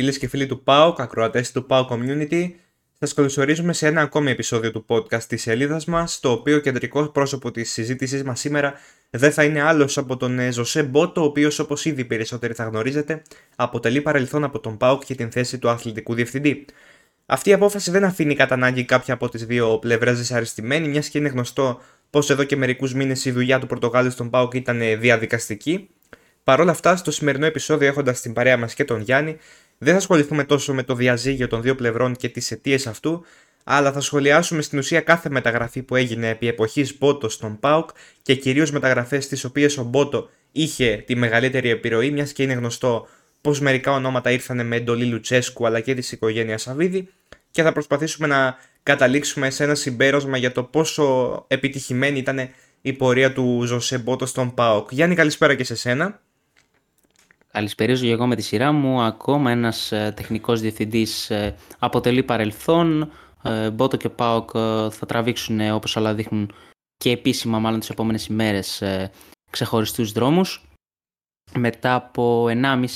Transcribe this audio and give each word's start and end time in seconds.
Φίλες 0.00 0.18
και 0.18 0.28
φίλοι 0.28 0.46
του 0.46 0.62
PAOK, 0.66 0.94
ακροατές 0.96 1.52
του 1.52 1.66
PAOK 1.68 1.86
Community, 1.86 2.50
σας 2.98 3.14
καλωσορίζουμε 3.14 3.72
σε 3.72 3.86
ένα 3.86 4.00
ακόμη 4.00 4.30
επεισόδιο 4.30 4.70
του 4.70 4.84
podcast 4.88 5.22
της 5.22 5.42
σελίδας 5.42 5.84
μας, 5.84 6.20
το 6.20 6.30
οποίο 6.30 6.58
κεντρικό 6.58 7.08
πρόσωπο 7.08 7.50
της 7.50 7.72
συζήτησής 7.72 8.22
μας 8.22 8.40
σήμερα 8.40 8.74
δεν 9.10 9.32
θα 9.32 9.44
είναι 9.44 9.60
άλλος 9.60 9.98
από 9.98 10.16
τον 10.16 10.52
Ζωσέ 10.52 10.82
Μπότο, 10.82 11.20
ο 11.20 11.24
οποίος 11.24 11.58
όπως 11.58 11.84
ήδη 11.84 12.04
περισσότεροι 12.04 12.52
θα 12.54 12.64
γνωρίζετε, 12.64 13.22
αποτελεί 13.56 14.00
παρελθόν 14.00 14.44
από 14.44 14.60
τον 14.60 14.76
PAOK 14.80 14.98
και 15.04 15.14
την 15.14 15.30
θέση 15.30 15.58
του 15.58 15.68
αθλητικού 15.68 16.14
διευθυντή. 16.14 16.64
Αυτή 17.26 17.50
η 17.50 17.52
απόφαση 17.52 17.90
δεν 17.90 18.04
αφήνει 18.04 18.34
κατά 18.34 18.54
ανάγκη 18.54 18.84
κάποια 18.84 19.14
από 19.14 19.28
τις 19.28 19.46
δύο 19.46 19.78
πλευρές 19.78 20.18
δυσαρεστημένη, 20.18 20.88
μιας 20.88 21.08
και 21.08 21.18
είναι 21.18 21.28
γνωστό 21.28 21.80
πως 22.10 22.30
εδώ 22.30 22.44
και 22.44 22.56
μερικούς 22.56 22.94
μήνες 22.94 23.24
η 23.24 23.30
δουλειά 23.30 23.58
του 23.58 23.66
Πορτογάλου 23.66 24.10
στον 24.10 24.30
PAOK 24.32 24.54
ήταν 24.54 24.80
διαδικαστική. 25.00 25.88
Παρ' 26.44 26.60
όλα 26.60 26.70
αυτά, 26.70 26.96
στο 26.96 27.10
σημερινό 27.10 27.46
επεισόδιο, 27.46 27.88
έχοντας 27.88 28.20
την 28.20 28.32
παρέα 28.32 28.56
μας 28.56 28.74
και 28.74 28.84
τον 28.84 29.00
Γιάννη, 29.00 29.36
δεν 29.78 29.92
θα 29.92 29.98
ασχοληθούμε 29.98 30.44
τόσο 30.44 30.74
με 30.74 30.82
το 30.82 30.94
διαζύγιο 30.94 31.48
των 31.48 31.62
δύο 31.62 31.74
πλευρών 31.74 32.16
και 32.16 32.28
τις 32.28 32.50
αιτίες 32.50 32.86
αυτού, 32.86 33.24
αλλά 33.64 33.92
θα 33.92 34.00
σχολιάσουμε 34.00 34.62
στην 34.62 34.78
ουσία 34.78 35.00
κάθε 35.00 35.30
μεταγραφή 35.30 35.82
που 35.82 35.96
έγινε 35.96 36.28
επί 36.28 36.48
εποχής 36.48 36.98
Μπότος 36.98 37.34
στον 37.34 37.58
ΠΑΟΚ 37.58 37.90
και 38.22 38.34
κυρίως 38.34 38.70
μεταγραφές 38.70 39.24
στι 39.24 39.46
οποίες 39.46 39.78
ο 39.78 39.82
Μπότο 39.82 40.28
είχε 40.52 41.02
τη 41.06 41.16
μεγαλύτερη 41.16 41.68
επιρροή, 41.68 42.10
μιας 42.10 42.32
και 42.32 42.42
είναι 42.42 42.52
γνωστό 42.52 43.08
πως 43.40 43.60
μερικά 43.60 43.92
ονόματα 43.92 44.30
ήρθαν 44.30 44.66
με 44.66 44.76
εντολή 44.76 45.04
Λουτσέσκου 45.04 45.66
αλλά 45.66 45.80
και 45.80 45.94
της 45.94 46.12
οικογένειας 46.12 46.62
Σαββίδη 46.62 47.08
και 47.50 47.62
θα 47.62 47.72
προσπαθήσουμε 47.72 48.26
να 48.26 48.56
καταλήξουμε 48.82 49.50
σε 49.50 49.64
ένα 49.64 49.74
συμπέρασμα 49.74 50.36
για 50.36 50.52
το 50.52 50.62
πόσο 50.62 51.44
επιτυχημένη 51.48 52.18
ήταν 52.18 52.50
η 52.80 52.92
πορεία 52.92 53.32
του 53.32 53.62
Ζωσέ 53.66 53.98
Μπότο 53.98 54.26
στον 54.26 54.54
ΠΑΟΚ. 54.54 54.92
Γιάννη, 54.92 55.14
καλησπέρα 55.14 55.54
και 55.54 55.64
σε 55.64 55.74
σένα. 55.74 56.20
Καλησπέριζω 57.52 58.06
εγώ 58.06 58.26
με 58.26 58.34
τη 58.36 58.42
σειρά 58.42 58.72
μου. 58.72 59.00
Ακόμα 59.00 59.50
ένας 59.50 59.92
ε, 59.92 60.12
τεχνικός 60.16 60.60
διευθυντής 60.60 61.30
ε, 61.30 61.54
αποτελεί 61.78 62.22
παρελθόν. 62.22 63.12
Ε, 63.42 63.70
Μπότο 63.70 63.96
και 63.96 64.08
Πάοκ 64.08 64.50
θα 64.90 65.06
τραβήξουν 65.06 65.70
όπως 65.70 65.96
όλα 65.96 66.14
δείχνουν 66.14 66.52
και 66.96 67.10
επίσημα 67.10 67.58
μάλλον 67.58 67.80
τις 67.80 67.90
επόμενες 67.90 68.26
ημέρες 68.26 68.82
ξεχωριστούς 69.50 70.12
δρόμους. 70.12 70.62
Μετά 71.54 71.94
από 71.94 72.46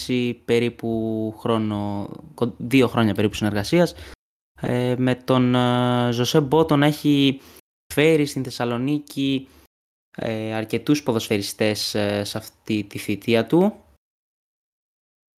1,5 0.06 0.36
περίπου 0.44 1.34
χρόνο, 1.39 2.09
δύο 2.56 2.89
χρόνια 2.89 3.14
περίπου 3.14 3.34
συνεργασίας, 3.34 3.94
με 4.97 5.20
τον 5.25 5.55
Ζωσέ 6.12 6.41
Μπότο 6.41 6.77
να 6.77 6.87
έχει 6.87 7.41
φέρει 7.94 8.27
στην 8.27 8.44
Θεσσαλονίκη 8.44 9.48
αρκετούς 10.55 11.03
ποδοσφαιριστές 11.03 11.81
σε 12.22 12.39
αυτή 12.39 12.84
τη 12.84 12.98
θητεία 12.98 13.47
του 13.47 13.81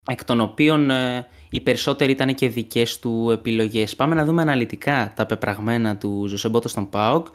εκ 0.07 0.25
των 0.25 0.41
οποίων 0.41 0.91
ε, 0.91 1.27
οι 1.51 1.61
περισσότεροι 1.61 2.13
ήταν 2.13 2.35
και 2.35 2.49
δικές 2.49 2.99
του 2.99 3.31
επιλογές. 3.31 3.97
Πάμε 3.97 4.15
να 4.15 4.25
δούμε 4.25 4.43
αναλυτικά 4.43 5.13
τα 5.17 5.27
πεπραγμένα 5.27 5.97
του 5.97 6.27
Ζωσεμπότο 6.27 6.69
στον 6.69 6.89
ΠΑΟΚ. 6.89 7.27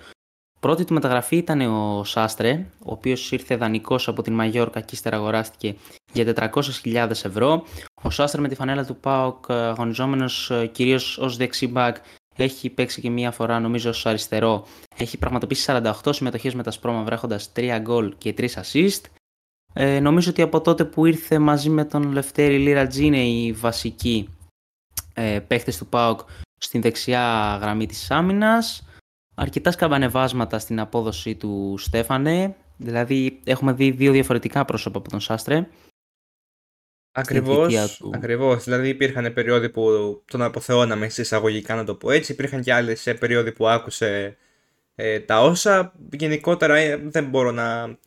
Πρώτη 0.59 0.85
του 0.85 0.93
μεταγραφή 0.93 1.35
ήταν 1.35 1.61
ο 1.61 2.03
Σάστρε, 2.03 2.65
ο 2.79 2.91
οποίος 2.91 3.31
ήρθε 3.31 3.55
δανεικός 3.55 4.07
από 4.07 4.21
την 4.21 4.33
Μαγιόρκα 4.33 4.79
και 4.81 4.95
ύστερα 4.95 5.15
αγοράστηκε 5.15 5.75
για 6.13 6.51
400.000 6.53 7.09
ευρώ. 7.09 7.63
Ο 8.01 8.09
Σάστρε 8.09 8.41
με 8.41 8.47
τη 8.47 8.55
φανέλα 8.55 8.85
του 8.85 8.95
ΠΑΟΚ, 8.95 9.51
αγωνιζόμενος 9.51 10.51
ε, 10.51 10.67
κυρίως 10.67 11.17
ως 11.17 11.37
δεξιμπάκ, 11.37 11.95
έχει 12.35 12.69
παίξει 12.69 13.01
και 13.01 13.09
μία 13.09 13.31
φορά 13.31 13.59
νομίζω 13.59 13.89
ως 13.89 14.05
αριστερό. 14.05 14.65
Έχει 14.97 15.17
πραγματοποιήσει 15.17 15.71
48 15.83 15.91
συμμετοχές 16.09 16.53
με 16.53 16.63
τα 16.63 16.71
σπρώμα 16.71 17.03
βρέχοντας 17.03 17.51
3 17.55 17.77
γκολ 17.79 18.13
και 18.17 18.33
3 18.37 18.47
assist. 18.49 19.01
Ε, 19.79 19.99
νομίζω 19.99 20.29
ότι 20.29 20.41
από 20.41 20.61
τότε 20.61 20.85
που 20.85 21.05
ήρθε 21.05 21.39
μαζί 21.39 21.69
με 21.69 21.85
τον 21.85 22.11
Λευτέρη 22.11 22.57
Λίρα 22.57 22.87
είναι 22.97 23.23
οι 23.23 23.51
βασικοί 23.51 24.29
ε, 25.13 25.39
παίχτες 25.47 25.77
του 25.77 25.87
ΠΑΟΚ 25.87 26.19
στην 26.57 26.81
δεξιά 26.81 27.57
γραμμή 27.61 27.85
της 27.85 28.11
άμυνας. 28.11 28.87
Αρκετά 29.35 29.71
σκαμπανεβάσματα 29.71 30.59
στην 30.59 30.79
απόδοση 30.79 31.35
του 31.35 31.75
Στέφανε. 31.77 32.55
Δηλαδή 32.77 33.39
έχουμε 33.43 33.73
δει 33.73 33.91
δύο 33.91 34.11
διαφορετικά 34.11 34.65
πρόσωπα 34.65 34.97
από 34.97 35.09
τον 35.09 35.19
Σάστρε. 35.19 35.67
Ακριβώς, 37.11 37.99
ακριβώς. 38.13 38.63
Δηλαδή 38.63 38.89
υπήρχαν 38.89 39.33
περίοδοι 39.33 39.69
που 39.69 39.91
τον 40.25 40.41
αποθεώναμε 40.41 41.05
εισαγωγικά 41.05 41.75
να 41.75 41.83
το 41.83 41.95
πω 41.95 42.11
έτσι. 42.11 42.31
Υπήρχαν 42.31 42.61
και 42.61 42.73
άλλες 42.73 43.13
περίοδοι 43.19 43.51
που 43.51 43.67
άκουσε 43.67 44.37
ε, 44.95 45.19
τα 45.19 45.41
όσα. 45.41 45.93
Γενικότερα 46.11 46.75
ε, 46.75 46.97
δεν 46.97 47.25
μπορώ 47.25 47.51
να 47.51 47.97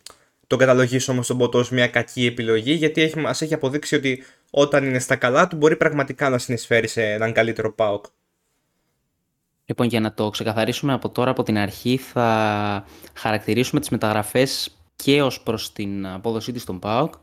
τον 0.50 0.59
καταλογίσω 0.59 1.12
όμως 1.12 1.27
τον 1.27 1.38
Ποτό 1.38 1.65
μια 1.71 1.88
κακή 1.88 2.27
επιλογή, 2.27 2.72
γιατί 2.72 3.03
έχει, 3.03 3.19
μας 3.19 3.43
έχει 3.43 3.55
αποδείξει 3.55 3.94
ότι 3.94 4.25
όταν 4.50 4.84
είναι 4.84 4.99
στα 4.99 5.16
καλά 5.16 5.49
του 5.49 5.56
μπορεί 5.56 5.77
πραγματικά 5.77 6.28
να 6.28 6.38
συνεισφέρει 6.38 6.88
σε 6.88 7.03
έναν 7.03 7.33
καλύτερο 7.33 7.72
ΠΑΟΚ. 7.72 8.05
Λοιπόν, 9.65 9.87
για 9.87 10.00
να 10.00 10.15
το 10.15 10.31
ξεκαθαρίσουμε 10.31 10.93
από 10.93 11.09
τώρα, 11.09 11.31
από 11.31 11.43
την 11.43 11.59
αρχή, 11.59 11.97
θα 11.97 12.84
χαρακτηρίσουμε 13.15 13.81
τις 13.81 13.88
μεταγραφές 13.88 14.77
και 14.97 15.22
ως 15.22 15.41
προς 15.41 15.72
την 15.72 16.06
απόδοσή 16.06 16.53
της 16.53 16.62
στον 16.62 16.78
ΠΑΟΚ 16.78 17.15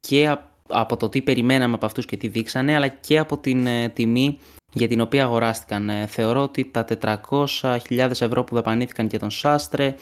και 0.00 0.36
από 0.68 0.96
το 0.96 1.08
τι 1.08 1.22
περιμέναμε 1.22 1.74
από 1.74 1.86
αυτούς 1.86 2.06
και 2.06 2.16
τι 2.16 2.28
δείξανε, 2.28 2.74
αλλά 2.74 2.88
και 2.88 3.18
από 3.18 3.38
την 3.38 3.66
ε, 3.66 3.88
τιμή 3.88 4.38
για 4.72 4.88
την 4.88 5.00
οποία 5.00 5.24
αγοράστηκαν. 5.24 5.88
Ε, 5.88 6.06
θεωρώ 6.06 6.42
ότι 6.42 6.70
τα 6.70 6.84
400.000 7.28 8.10
ευρώ 8.10 8.44
που 8.44 8.54
δαπανήθηκαν 8.54 9.06
για 9.06 9.18
τον 9.18 9.30
Σάστρε, 9.30 9.94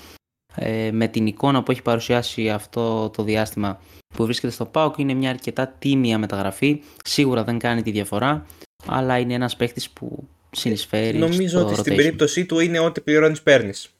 ε, 0.58 0.90
με 0.92 1.08
την 1.08 1.26
εικόνα 1.26 1.62
που 1.62 1.70
έχει 1.70 1.82
παρουσιάσει 1.82 2.50
αυτό 2.50 3.10
το 3.10 3.22
διάστημα 3.22 3.80
που 4.14 4.24
βρίσκεται 4.24 4.52
στο 4.52 4.66
ΠΑΟΚ 4.66 4.98
είναι 4.98 5.14
μια 5.14 5.30
αρκετά 5.30 5.74
τίμια 5.78 6.18
μεταγραφή. 6.18 6.82
Σίγουρα 7.04 7.44
δεν 7.44 7.58
κάνει 7.58 7.82
τη 7.82 7.90
διαφορά, 7.90 8.46
αλλά 8.86 9.18
είναι 9.18 9.34
ένας 9.34 9.56
παίχτης 9.56 9.90
που 9.90 10.28
συνεισφέρει 10.50 11.18
Νομίζω 11.18 11.60
ότι 11.60 11.74
στην 11.74 11.96
περίπτωσή 11.96 12.46
του 12.46 12.60
είναι 12.60 12.78
ό,τι 12.78 13.00
πληρώνεις 13.00 13.42
παίρνεις 13.42 13.90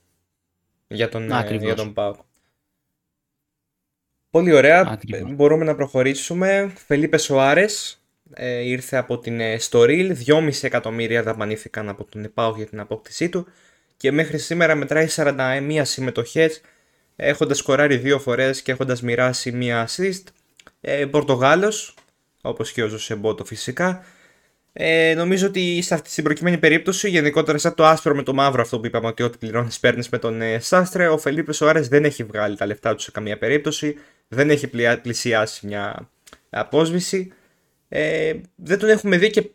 για 0.87 1.09
τον, 1.09 1.31
ε, 1.31 1.57
για 1.61 1.75
τον 1.75 1.93
ΠΑΟΚ. 1.93 2.15
Πολύ 4.29 4.53
ωραία. 4.53 4.87
Ακριβώς. 4.87 5.35
Μπορούμε 5.35 5.63
να 5.65 5.75
προχωρήσουμε. 5.75 6.73
Φελίπε 6.85 7.17
Σοάρες 7.17 8.01
ε, 8.33 8.59
ήρθε 8.59 8.97
από 8.97 9.19
την 9.19 9.39
ε, 9.39 9.57
Στορίλ. 9.57 10.15
2,5 10.25 10.49
εκατομμύρια 10.61 11.23
δαπανήθηκαν 11.23 11.89
από 11.89 12.03
τον 12.03 12.31
ΠΑΟΚ 12.33 12.57
για 12.57 12.65
την 12.65 12.79
απόκτησή 12.79 13.29
του 13.29 13.47
και 13.99 14.11
μέχρι 14.11 14.37
σήμερα 14.37 14.75
μετράει 14.75 15.07
41 15.15 15.81
συμμετοχές 15.83 16.61
έχοντας 17.15 17.57
σκοράρει 17.57 17.97
δύο 17.97 18.19
φορές 18.19 18.61
και 18.61 18.71
έχοντας 18.71 19.01
μοιράσει 19.01 19.51
μία 19.51 19.87
assist. 19.87 20.23
Ε, 20.81 21.05
Πορτογάλος, 21.05 21.93
όπως 22.41 22.71
και 22.71 22.83
ο 22.83 22.87
Ζωσεμπότο 22.87 23.45
φυσικά. 23.45 24.05
Ε, 24.73 25.13
νομίζω 25.15 25.47
ότι 25.47 25.83
στην 26.03 26.23
προκειμένη 26.23 26.57
περίπτωση, 26.57 27.09
γενικότερα 27.09 27.57
σαν 27.57 27.75
το 27.75 27.85
άσπρο 27.85 28.15
με 28.15 28.23
το 28.23 28.33
μαύρο 28.33 28.61
αυτό 28.61 28.79
που 28.79 28.85
είπαμε 28.85 29.07
ότι 29.07 29.23
ό,τι 29.23 29.37
πληρώνεις 29.37 29.79
παίρνεις 29.79 30.09
με 30.09 30.17
τον 30.17 30.41
ε, 30.41 30.59
Σάστρε, 30.59 31.07
ο 31.07 31.17
Φελίπε 31.17 31.53
Σοάρε 31.53 31.81
δεν 31.81 32.05
έχει 32.05 32.23
βγάλει 32.23 32.55
τα 32.55 32.65
λεφτά 32.65 32.95
του 32.95 33.01
σε 33.01 33.11
καμία 33.11 33.37
περίπτωση, 33.37 33.95
δεν 34.27 34.49
έχει 34.49 34.69
πλησιάσει 35.01 35.67
μια 35.67 36.09
απόσβηση. 36.49 37.31
Ε, 37.89 38.33
δεν 38.55 38.79
τον 38.79 38.89
έχουμε 38.89 39.17
δει 39.17 39.29
και 39.29 39.49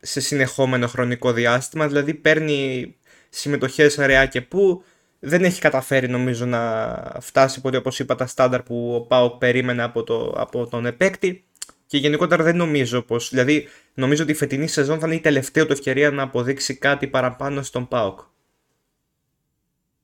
σε 0.00 0.20
συνεχόμενο 0.20 0.86
χρονικό 0.86 1.32
διάστημα, 1.32 1.86
δηλαδή 1.86 2.14
παίρνει 2.14 2.94
συμμετοχές 3.36 3.98
αραιά 3.98 4.26
και 4.26 4.40
που 4.40 4.82
δεν 5.18 5.44
έχει 5.44 5.60
καταφέρει 5.60 6.08
νομίζω 6.08 6.46
να 6.46 6.94
φτάσει 7.20 7.60
ποτέ 7.60 7.76
όπως 7.76 7.98
είπα 7.98 8.14
τα 8.14 8.26
στάνταρ 8.26 8.62
που 8.62 8.94
ο 8.94 9.00
Πάοκ 9.00 9.34
περίμενε 9.38 9.82
από, 9.82 10.02
το, 10.02 10.34
από 10.36 10.66
τον 10.66 10.86
επέκτη 10.86 11.44
και 11.86 11.98
γενικότερα 11.98 12.42
δεν 12.42 12.56
νομίζω 12.56 13.02
πως, 13.02 13.30
δηλαδή 13.30 13.68
νομίζω 13.94 14.22
ότι 14.22 14.32
η 14.32 14.34
φετινή 14.34 14.66
σεζόν 14.66 14.98
θα 14.98 15.06
είναι 15.06 15.14
η 15.14 15.20
τελευταία 15.20 15.66
του 15.66 15.72
ευκαιρία 15.72 16.10
να 16.10 16.22
αποδείξει 16.22 16.74
κάτι 16.74 17.06
παραπάνω 17.06 17.62
στον 17.62 17.88
ΠΑΟΚ. 17.88 18.20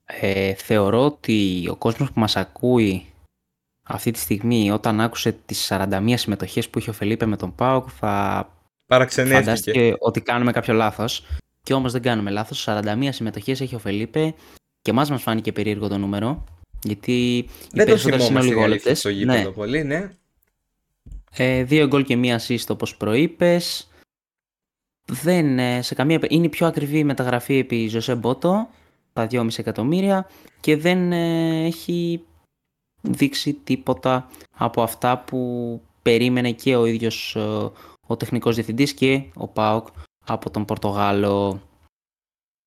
Ε, 0.04 0.54
θεωρώ 0.54 1.04
ότι 1.04 1.68
ο 1.70 1.76
κόσμος 1.76 2.12
που 2.12 2.20
μας 2.20 2.36
ακούει 2.36 3.06
αυτή 3.82 4.10
τη 4.10 4.18
στιγμή 4.18 4.70
όταν 4.70 5.00
άκουσε 5.00 5.36
τις 5.46 5.72
41 5.72 6.12
συμμετοχές 6.14 6.68
που 6.68 6.78
είχε 6.78 6.90
ο 6.90 6.92
Φελίπε 6.92 7.26
με 7.26 7.36
τον 7.36 7.54
ΠΑΟΚ 7.54 7.88
θα 7.98 8.48
φαντάστηκε 8.86 9.94
ότι 9.98 10.20
κάνουμε 10.20 10.52
κάποιο 10.52 10.74
λάθος. 10.74 11.26
Και 11.62 11.74
όμως 11.74 11.92
δεν 11.92 12.02
κάνουμε 12.02 12.30
λάθος. 12.30 12.68
41 12.68 13.08
συμμετοχές 13.10 13.60
έχει 13.60 13.74
ο 13.74 13.78
Φελίπε 13.78 14.34
και 14.82 14.90
εμάς 14.90 15.10
μας 15.10 15.22
φάνηκε 15.22 15.52
περίεργο 15.52 15.88
το 15.88 15.98
νούμερο. 15.98 16.44
Γιατί 16.82 17.36
οι 17.36 17.48
περισσότερες 17.72 18.28
είναι 18.28 18.38
ολιγόλεπτε. 18.38 18.96
Ναι. 19.24 19.44
Πολύ, 19.44 19.84
ναι. 19.84 20.10
Ε, 21.36 21.62
δύο 21.62 21.86
γκολ 21.86 22.04
και 22.04 22.16
μία 22.16 22.40
assist 22.40 22.66
όπως 22.68 22.96
προείπες. 22.96 23.90
Δεν, 25.06 25.58
ε, 25.58 25.82
σε 25.82 25.94
καμία... 25.94 26.20
Είναι 26.28 26.46
η 26.46 26.48
πιο 26.48 26.66
ακριβή 26.66 27.04
μεταγραφή 27.04 27.54
επί 27.54 27.88
Ζωσέ 27.88 28.14
Μπότο, 28.14 28.68
τα 29.12 29.26
2,5 29.30 29.58
εκατομμύρια 29.58 30.28
και 30.60 30.76
δεν 30.76 31.12
ε, 31.12 31.64
έχει 31.64 32.24
δείξει 33.00 33.52
τίποτα 33.52 34.28
από 34.56 34.82
αυτά 34.82 35.18
που 35.18 35.80
περίμενε 36.02 36.52
και 36.52 36.76
ο 36.76 36.84
ίδιος 36.86 37.36
ε, 37.36 37.70
ο 38.06 38.16
τεχνικός 38.16 38.54
διευθυντής 38.54 38.92
και 38.92 39.22
ο 39.34 39.48
ΠΑΟΚ 39.48 39.86
από 40.26 40.50
τον 40.50 40.64
Πορτογάλο. 40.64 41.60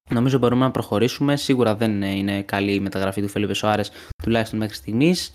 Νομίζω 0.10 0.38
μπορούμε 0.38 0.66
να 0.66 0.72
προχωρήσουμε. 0.72 1.36
Σίγουρα 1.36 1.76
δεν 1.76 2.02
είναι 2.02 2.42
καλή 2.42 2.74
η 2.74 2.80
μεταγραφή 2.80 3.22
του 3.22 3.28
Φελίπε 3.28 3.54
Σοάρες, 3.54 3.92
τουλάχιστον 4.24 4.60
μέχρι 4.60 4.76
στιγμής. 4.76 5.32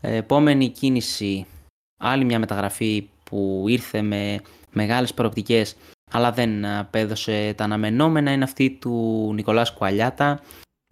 Επόμενη 0.00 0.68
κίνηση, 0.68 1.46
άλλη 2.00 2.24
μια 2.24 2.38
μεταγραφή 2.38 3.08
που 3.24 3.64
ήρθε 3.68 4.02
με 4.02 4.40
μεγάλες 4.72 5.14
προοπτικές 5.14 5.76
αλλά 6.10 6.32
δεν 6.32 6.64
απέδωσε 6.64 7.54
τα 7.56 7.64
αναμενόμενα 7.64 8.32
είναι 8.32 8.44
αυτή 8.44 8.70
του 8.70 9.30
Νικολάς 9.34 9.72
Κουαλιάτα 9.72 10.40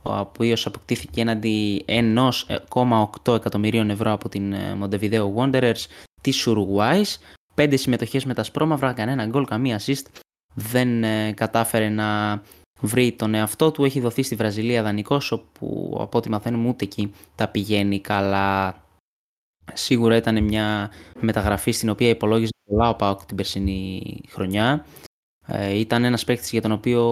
ο 0.03 0.19
οποίος 0.19 0.67
αποκτήθηκε 0.67 1.21
έναντι 1.21 1.85
1,8 1.89 3.35
εκατομμυρίων 3.35 3.91
ευρώ 3.91 4.13
από 4.13 4.29
την 4.29 4.53
ε, 4.53 4.79
Montevideo 4.83 5.35
Wanderers 5.35 5.85
της 6.21 6.49
Uruguay's. 6.49 7.17
Πέντε 7.55 7.77
συμμετοχές 7.77 8.25
με 8.25 8.35
τα 8.35 8.43
σπρώμαυρα, 8.43 8.93
κανένα 8.93 9.27
γκολ, 9.27 9.45
καμία 9.45 9.81
assist. 9.81 10.03
Δεν 10.59 11.05
ε, 11.05 11.33
κατάφερε 11.33 11.89
να 11.89 12.43
βρει 12.81 13.13
τον 13.13 13.35
εαυτό 13.35 13.71
του. 13.71 13.85
Έχει 13.85 14.01
δοθεί 14.01 14.23
στη 14.23 14.35
Βραζιλία 14.35 14.83
δανεικός, 14.83 15.33
όπου 15.33 15.97
από 16.01 16.19
ό,τι 16.19 16.31
μαθαίνουμε 16.31 16.69
ούτε 16.69 16.85
εκεί 16.85 17.15
τα 17.35 17.49
πηγαίνει 17.49 18.01
καλά. 18.01 18.77
Σίγουρα 19.73 20.17
ήταν 20.17 20.45
μια 20.45 20.91
μεταγραφή 21.21 21.71
στην 21.71 21.89
οποία 21.89 22.09
υπολόγιζε 22.09 22.51
πολλά 22.71 22.89
ο 22.89 22.95
Πάοκ 22.95 23.25
την 23.25 23.37
περσινή 23.37 24.21
χρονιά. 24.29 24.87
Ε, 25.47 25.79
ήταν 25.79 26.05
ένας 26.05 26.25
παίκτης 26.25 26.51
για 26.51 26.63
τον 26.63 26.73
οποίο 26.73 27.03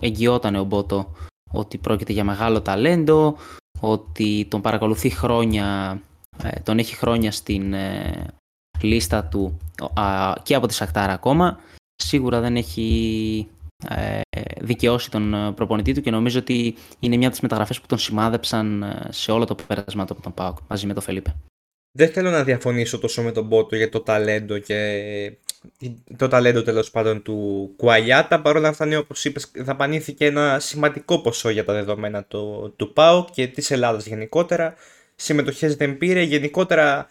εγγυόταν 0.00 0.54
ο 0.54 0.64
Μπότο 0.64 1.12
ότι 1.52 1.78
πρόκειται 1.78 2.12
για 2.12 2.24
μεγάλο 2.24 2.62
ταλέντο, 2.62 3.36
ότι 3.80 4.46
τον 4.50 4.60
παρακολουθεί 4.60 5.10
χρόνια, 5.10 6.00
ε, 6.42 6.60
τον 6.60 6.78
έχει 6.78 6.96
χρόνια 6.96 7.32
στην 7.32 7.72
ε, 7.72 8.26
λίστα 8.80 9.24
του 9.24 9.58
και 10.42 10.54
από 10.54 10.66
τη 10.66 10.74
Σακτάρα 10.74 11.12
ακόμα. 11.12 11.58
Σίγουρα 12.02 12.40
δεν 12.40 12.56
έχει 12.56 13.48
ε, 13.88 14.20
δικαιώσει 14.60 15.10
τον 15.10 15.52
προπονητή 15.54 15.92
του 15.92 16.00
και 16.00 16.10
νομίζω 16.10 16.38
ότι 16.38 16.74
είναι 16.98 17.16
μια 17.16 17.26
από 17.26 17.30
τις 17.30 17.40
μεταγραφές 17.40 17.80
που 17.80 17.86
τον 17.86 17.98
σημάδεψαν 17.98 18.84
σε 19.08 19.32
όλο 19.32 19.44
το 19.44 19.56
πέρασμα 19.66 20.04
του 20.04 20.12
από 20.12 20.22
τον 20.22 20.34
ΠΑΟΚ 20.34 20.56
μαζί 20.68 20.86
με 20.86 20.92
τον 20.92 21.02
Φελίπε. 21.02 21.34
Δεν 21.94 22.08
θέλω 22.08 22.30
να 22.30 22.44
διαφωνήσω 22.44 22.98
τόσο 22.98 23.22
με 23.22 23.32
τον 23.32 23.48
Πότο 23.48 23.76
για 23.76 23.88
το 23.88 24.00
ταλέντο 24.00 24.58
και 24.58 25.36
το 26.16 26.28
ταλέντο 26.28 26.62
τέλος 26.62 26.90
πάντων 26.90 27.22
του 27.22 27.70
Κουαλιάτα. 27.76 28.40
Παρ' 28.40 28.56
όλα 28.56 28.68
αυτά, 28.68 28.86
ναι, 28.86 28.96
όπως 28.96 29.24
είπες, 29.24 29.50
δαπανήθηκε 29.54 30.24
ένα 30.24 30.58
σημαντικό 30.60 31.20
ποσό 31.20 31.50
για 31.50 31.64
τα 31.64 31.72
δεδομένα 31.72 32.24
του, 32.24 32.72
του 32.76 32.92
ΠΑΟ 32.92 33.24
και 33.32 33.46
της 33.46 33.70
Ελλάδας 33.70 34.06
γενικότερα. 34.06 34.74
Συμμετοχές 35.14 35.76
δεν 35.76 35.98
πήρε. 35.98 36.22
Γενικότερα 36.22 37.08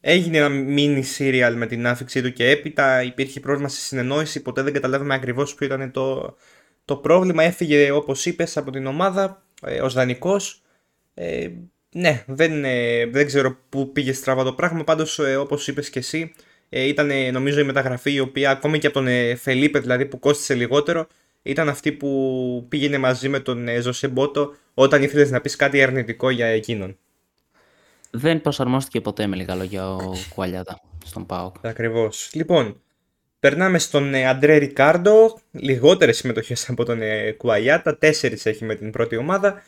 έγινε 0.00 0.38
ένα 0.38 0.48
mini 0.76 1.02
serial 1.18 1.52
με 1.56 1.66
την 1.66 1.86
άφηξή 1.86 2.22
του 2.22 2.32
και 2.32 2.50
έπειτα 2.50 3.02
υπήρχε 3.02 3.40
πρόβλημα 3.40 3.68
στη 3.68 3.80
συνεννόηση. 3.80 4.42
Ποτέ 4.42 4.62
δεν 4.62 4.72
καταλάβαμε 4.72 5.14
ακριβώς 5.14 5.54
ποιο 5.54 5.66
ήταν 5.66 5.90
το, 5.90 6.36
το 6.84 6.96
πρόβλημα. 6.96 7.42
Έφυγε, 7.42 7.90
όπως 7.90 8.26
είπες, 8.26 8.56
από 8.56 8.70
την 8.70 8.86
ομάδα 8.86 9.42
ε, 9.62 9.80
ως 9.80 9.94
δανεικός. 9.94 10.62
Ε, 11.14 11.48
ναι, 11.92 12.24
δεν, 12.26 12.64
ε, 12.64 13.06
δεν 13.06 13.26
ξέρω 13.26 13.56
πού 13.68 13.92
πήγε 13.92 14.12
στραβά 14.12 14.44
το 14.44 14.52
πράγμα. 14.52 14.84
Πάντως, 14.84 15.18
ε, 15.18 15.36
όπως 15.36 15.68
είπες 15.68 15.90
και 15.90 15.98
εσύ, 15.98 16.32
ε, 16.68 16.82
ήταν 16.82 17.10
νομίζω 17.32 17.60
η 17.60 17.64
μεταγραφή 17.64 18.12
η 18.12 18.20
οποία 18.20 18.50
ακόμη 18.50 18.78
και 18.78 18.86
από 18.86 18.94
τον 18.94 19.06
ε, 19.06 19.34
Φελίπε 19.34 19.78
δηλαδή 19.78 20.06
που 20.06 20.18
κόστησε 20.18 20.54
λιγότερο 20.54 21.06
ήταν 21.42 21.68
αυτή 21.68 21.92
που 21.92 22.66
πήγαινε 22.68 22.98
μαζί 22.98 23.28
με 23.28 23.40
τον 23.40 23.68
ε, 23.68 23.80
Ζωσέ 23.80 24.08
Μπότο 24.08 24.54
όταν 24.74 25.02
ήθελες 25.02 25.30
να 25.30 25.40
πεις 25.40 25.56
κάτι 25.56 25.82
αρνητικό 25.82 26.30
για 26.30 26.46
εκείνον. 26.46 26.98
Δεν 28.10 28.40
προσαρμόστηκε 28.40 29.00
ποτέ 29.00 29.26
με 29.26 29.36
λίγα 29.36 29.54
λόγια 29.54 29.90
ο 29.94 30.12
Κουαλιάτα 30.34 30.80
στον 31.04 31.26
ΠΑΟΚ. 31.26 31.56
Ακριβώς. 31.62 32.30
Λοιπόν, 32.32 32.80
περνάμε 33.40 33.78
στον 33.78 34.14
Αντρέ 34.14 34.56
Ρικάρντο. 34.56 35.40
Λιγότερες 35.50 36.16
συμμετοχές 36.16 36.68
από 36.68 36.84
τον 36.84 37.00
Κουαλιάτα. 37.36 37.98
Τέσσερις 37.98 38.46
έχει 38.46 38.64
με 38.64 38.74
την 38.74 38.90
πρώτη 38.90 39.16
ομάδα. 39.16 39.62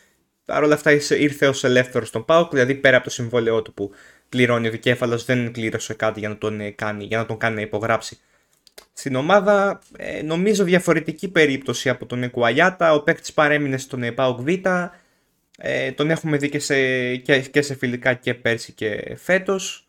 Παρ' 0.45 0.63
όλα 0.63 0.75
αυτά 0.75 0.91
ήρθε 1.19 1.49
ως 1.49 1.65
ελεύθερος 1.65 2.09
στον 2.09 2.25
ΠΑΟΚ, 2.25 2.51
δηλαδή 2.51 2.75
πέρα 2.75 2.97
από 2.97 3.05
το 3.05 3.11
συμβόλαιό 3.11 3.63
του 3.63 3.75
που 3.75 3.91
πληρώνει 4.29 4.69
ο 4.69 4.71
δικέφαλος, 4.71 5.25
δεν 5.25 5.51
πλήρωσε 5.51 5.95
κάτι 5.95 6.21
για 6.21 6.29
να 6.29 6.39
τον, 6.39 6.61
ε, 6.61 6.71
κάνει, 6.71 7.05
για 7.05 7.19
να 7.19 7.27
τον 7.27 7.39
κάνει 7.39 7.55
να 7.55 7.61
υπογράψει. 7.61 8.19
Στην 8.93 9.15
ομάδα, 9.15 9.81
ε, 9.97 10.23
νομίζω 10.23 10.65
διαφορετική 10.65 11.29
περίπτωση 11.29 11.89
από 11.89 12.07
τον 12.07 12.23
Εκουαλιάτα. 12.23 12.95
Ο 12.95 13.03
παίκτης 13.03 13.33
παρέμεινε 13.33 13.79
στον 13.79 14.15
ΠΑΟΚ 14.15 14.41
Β. 14.41 14.49
Ε, 15.65 15.93
τον 15.93 16.11
έχουμε 16.11 16.37
δει 16.37 16.49
και 16.49 16.59
σε, 16.59 17.17
και, 17.17 17.63
σε 17.63 17.75
φιλικά 17.75 18.15
και 18.15 18.35
πέρσι 18.35 18.73
και 18.73 19.17
φέτος. 19.17 19.89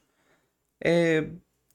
Ε, 0.78 1.22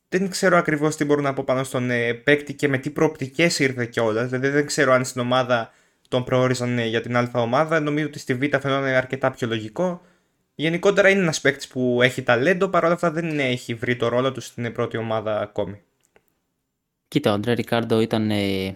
δεν 0.09 0.31
ξέρω 0.31 0.56
ακριβώς 0.56 0.97
τι 0.97 1.05
μπορώ 1.05 1.21
να 1.21 1.33
πω 1.33 1.45
πάνω 1.45 1.65
στον 1.65 1.91
ε, 1.91 2.12
παίκτη 2.12 2.55
και 2.55 2.69
με 2.69 2.79
τι 2.79 2.91
προοπτικές 2.91 3.59
ήρθε 3.59 3.87
κιόλας. 3.87 4.29
Δηλαδή 4.29 4.49
δεν 4.49 4.67
ξέρω 4.67 4.93
αν 4.93 5.05
στην 5.05 5.21
ομάδα 5.21 5.73
τον 6.09 6.25
προόριζαν 6.25 6.79
για 6.79 7.00
την 7.00 7.17
Α 7.17 7.31
ομάδα. 7.35 7.81
Νομίζω 7.81 8.06
ότι 8.06 8.19
στη 8.19 8.35
Β 8.35 8.43
φαινόταν 8.61 8.85
αρκετά 8.85 9.31
πιο 9.31 9.49
λογικό. 9.49 10.03
Γενικότερα 10.55 11.09
είναι 11.09 11.21
ένας 11.21 11.41
παίκτης 11.41 11.69
που 11.69 12.00
έχει 12.03 12.23
ταλέντο, 12.23 12.69
παρόλα 12.69 12.95
αυτά 12.95 13.11
δεν 13.11 13.39
έχει 13.39 13.75
βρει 13.75 13.97
το 13.97 14.09
ρόλο 14.09 14.33
του 14.33 14.41
στην 14.41 14.73
πρώτη 14.73 14.97
ομάδα 14.97 15.41
ακόμη. 15.41 15.81
Κοίτα, 17.09 17.31
ο 17.31 17.35
Αντρέ 17.35 17.53
Ρικάρντο 17.53 18.00
ήταν 18.00 18.31
ε, 18.31 18.67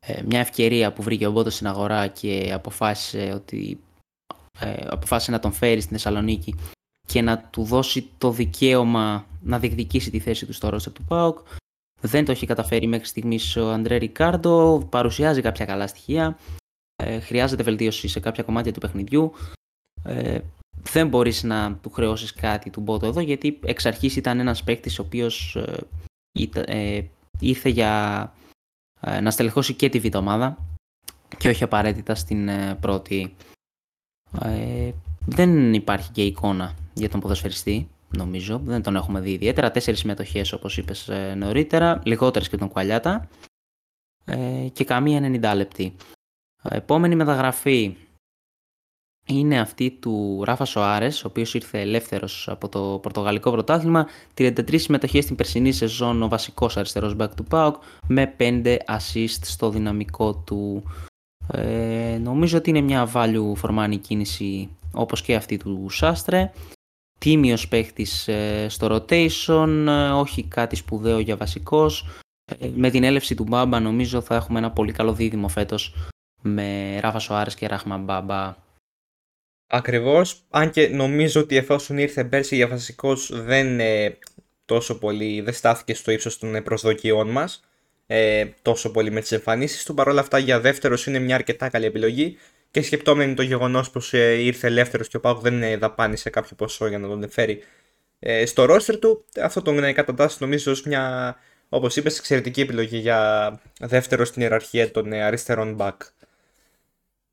ε, 0.00 0.22
μια 0.24 0.40
ευκαιρία 0.40 0.92
που 0.92 1.02
βρήκε 1.02 1.26
ο 1.26 1.30
Μπότος 1.30 1.54
στην 1.54 1.66
αγορά 1.66 2.06
και 2.06 2.50
αποφάσισε, 2.54 3.32
ότι, 3.34 3.78
ε, 4.58 4.86
αποφάσισε 4.86 5.30
να 5.30 5.38
τον 5.38 5.52
φέρει 5.52 5.80
στην 5.80 5.92
Θεσσαλονίκη 5.92 6.54
και 7.06 7.22
να 7.22 7.38
του 7.38 7.64
δώσει 7.64 8.10
το 8.18 8.30
δικαίωμα 8.30 9.26
να 9.42 9.58
διεκδικήσει 9.58 10.10
τη 10.10 10.18
θέση 10.18 10.46
του 10.46 10.52
στο 10.52 10.68
ρόστερ 10.68 10.92
του 10.92 11.04
ΠΑΟΚ. 11.04 11.38
Δεν 12.00 12.24
το 12.24 12.32
έχει 12.32 12.46
καταφέρει 12.46 12.86
μέχρι 12.86 13.06
στιγμής 13.06 13.56
ο 13.56 13.70
Αντρέ 13.72 13.96
Ρικάρντο, 13.96 14.86
παρουσιάζει 14.90 15.40
κάποια 15.40 15.64
καλά 15.64 15.86
στοιχεία, 15.86 16.38
ε, 16.96 17.20
χρειάζεται 17.20 17.62
βελτίωση 17.62 18.08
σε 18.08 18.20
κάποια 18.20 18.42
κομμάτια 18.42 18.72
του 18.72 18.80
παιχνιδιού. 18.80 19.32
Ε, 20.04 20.38
δεν 20.82 21.08
μπορείς 21.08 21.42
να 21.42 21.74
του 21.74 21.90
χρεώσεις 21.90 22.32
κάτι 22.32 22.70
του 22.70 22.80
Μπότο 22.80 23.06
εδώ 23.06 23.20
γιατί 23.20 23.58
εξ 23.64 23.86
αρχής 23.86 24.16
ήταν 24.16 24.38
ένας 24.38 24.64
παίκτης 24.64 24.98
ο 24.98 25.02
οποίος 25.02 25.56
ε, 25.56 25.86
ε, 26.66 27.04
ήρθε 27.40 27.68
για 27.68 28.32
ε, 29.00 29.20
να 29.20 29.30
στελεχώσει 29.30 29.74
και 29.74 29.88
τη 29.88 29.98
β' 29.98 30.16
ομάδα 30.16 30.58
και 31.38 31.48
όχι 31.48 31.64
απαραίτητα 31.64 32.14
στην 32.14 32.48
ε, 32.48 32.74
πρώτη. 32.80 33.34
Ε, 34.40 34.90
δεν 35.26 35.74
υπάρχει 35.74 36.10
και 36.10 36.24
εικόνα 36.24 36.74
για 36.94 37.08
τον 37.08 37.20
ποδοσφαιριστή, 37.20 37.88
νομίζω. 38.16 38.60
Δεν 38.64 38.82
τον 38.82 38.96
έχουμε 38.96 39.20
δει 39.20 39.30
ιδιαίτερα. 39.30 39.70
Τέσσερις 39.70 40.00
συμμετοχές 40.00 40.52
όπως 40.52 40.76
είπες 40.76 41.10
νωρίτερα, 41.36 42.00
λιγότερες 42.04 42.48
και 42.48 42.56
τον 42.56 42.68
Κουαλιάτα 42.68 43.28
και 44.72 44.84
καμία 44.84 45.20
90 45.20 45.54
λεπτή. 45.54 45.94
Επόμενη 46.62 47.14
μεταγραφή 47.14 47.96
είναι 49.26 49.60
αυτή 49.60 49.90
του 49.90 50.42
Ράφα 50.44 50.64
Σοάρες, 50.64 51.24
ο 51.24 51.28
οποίος 51.28 51.54
ήρθε 51.54 51.80
ελεύθερος 51.80 52.48
από 52.48 52.68
το 52.68 52.98
Πορτογαλικό 53.02 53.50
Πρωτάθλημα. 53.50 54.06
33 54.34 54.78
συμμετοχές 54.78 55.24
στην 55.24 55.36
περσινή 55.36 55.72
σεζόν, 55.72 56.22
ο 56.22 56.28
βασικός 56.28 56.76
αριστερός 56.76 57.16
back 57.18 57.28
του 57.36 57.44
Πάουκ, 57.44 57.82
με 58.08 58.34
5 58.38 58.78
assist 58.86 59.38
στο 59.42 59.70
δυναμικό 59.70 60.34
του. 60.34 60.82
Ε, 61.52 62.18
νομίζω 62.22 62.58
ότι 62.58 62.70
είναι 62.70 62.80
μια 62.80 63.10
value 63.14 63.52
for 63.62 63.78
money 63.78 63.98
κίνηση 64.00 64.68
όπως 64.92 65.22
και 65.22 65.34
αυτή 65.34 65.56
του 65.56 65.86
Σάστρε. 65.90 66.52
Τίμιος 67.18 67.68
παίχτης 67.68 68.28
ε, 68.28 68.66
στο 68.68 68.86
rotation, 68.90 69.86
ε, 69.88 70.10
όχι 70.10 70.44
κάτι 70.44 70.76
σπουδαίο 70.76 71.18
για 71.18 71.36
βασικός. 71.36 72.06
Ε, 72.58 72.68
με 72.74 72.90
την 72.90 73.04
έλευση 73.04 73.34
του 73.34 73.44
Μπάμπα 73.44 73.80
νομίζω 73.80 74.20
θα 74.20 74.34
έχουμε 74.34 74.58
ένα 74.58 74.70
πολύ 74.70 74.92
καλό 74.92 75.12
δίδυμο 75.12 75.48
φέτος 75.48 75.94
με 76.42 76.98
Ράφα 77.00 77.18
Σοάρες 77.18 77.54
και 77.54 77.66
Ράχμα 77.66 77.98
Μπάμπα 77.98 78.56
Ακριβώς, 79.66 80.44
αν 80.50 80.70
και 80.70 80.88
νομίζω 80.88 81.40
ότι 81.40 81.56
εφόσον 81.56 81.98
ήρθε 81.98 82.24
πέρσι 82.24 82.56
για 82.56 82.68
βασικός 82.68 83.30
δεν 83.32 83.80
ε, 83.80 84.18
τόσο 84.64 84.98
πολύ, 84.98 85.40
δεν 85.40 85.52
στάθηκε 85.52 85.94
στο 85.94 86.10
ύψος 86.10 86.38
των 86.38 86.62
προσδοκιών 86.62 87.30
μας. 87.30 87.64
Ε, 88.06 88.44
τόσο 88.62 88.90
πολύ 88.90 89.10
με 89.10 89.20
τις 89.20 89.32
εμφανίσεις 89.32 89.84
του. 89.84 89.94
Παρ' 89.94 90.08
όλα 90.08 90.20
αυτά 90.20 90.38
για 90.38 90.60
δεύτερος 90.60 91.06
είναι 91.06 91.18
μια 91.18 91.34
αρκετά 91.34 91.68
καλή 91.68 91.84
επιλογή 91.84 92.38
και 92.70 92.82
σκεπτόμενοι 92.82 93.34
το 93.34 93.42
γεγονός 93.42 93.90
πως 93.90 94.14
ε, 94.14 94.32
ήρθε 94.32 94.66
ελεύθερος 94.66 95.08
και 95.08 95.16
ο 95.16 95.20
Πάουκ 95.20 95.40
δεν 95.40 95.62
ε, 95.62 95.76
δαπάνησε 95.76 96.30
κάποιο 96.30 96.56
ποσό 96.56 96.86
για 96.86 96.98
να 96.98 97.08
τον 97.08 97.30
φέρει 97.30 97.62
ε, 98.26 98.46
στο 98.46 98.64
ρόστερ 98.64 98.98
του, 98.98 99.24
αυτό 99.42 99.62
τον 99.62 99.84
ε, 99.84 99.92
κατατάσσει 99.92 100.36
νομίζω 100.40 100.72
ως 100.72 100.82
μια, 100.82 101.36
όπως 101.68 101.96
είπες, 101.96 102.18
εξαιρετική 102.18 102.60
επιλογή 102.60 102.96
για 102.96 103.60
δεύτερο 103.80 104.24
στην 104.24 104.42
ιεραρχία 104.42 104.90
των 104.90 105.12
ε, 105.12 105.22
αριστερών 105.22 105.76
back. 105.80 105.96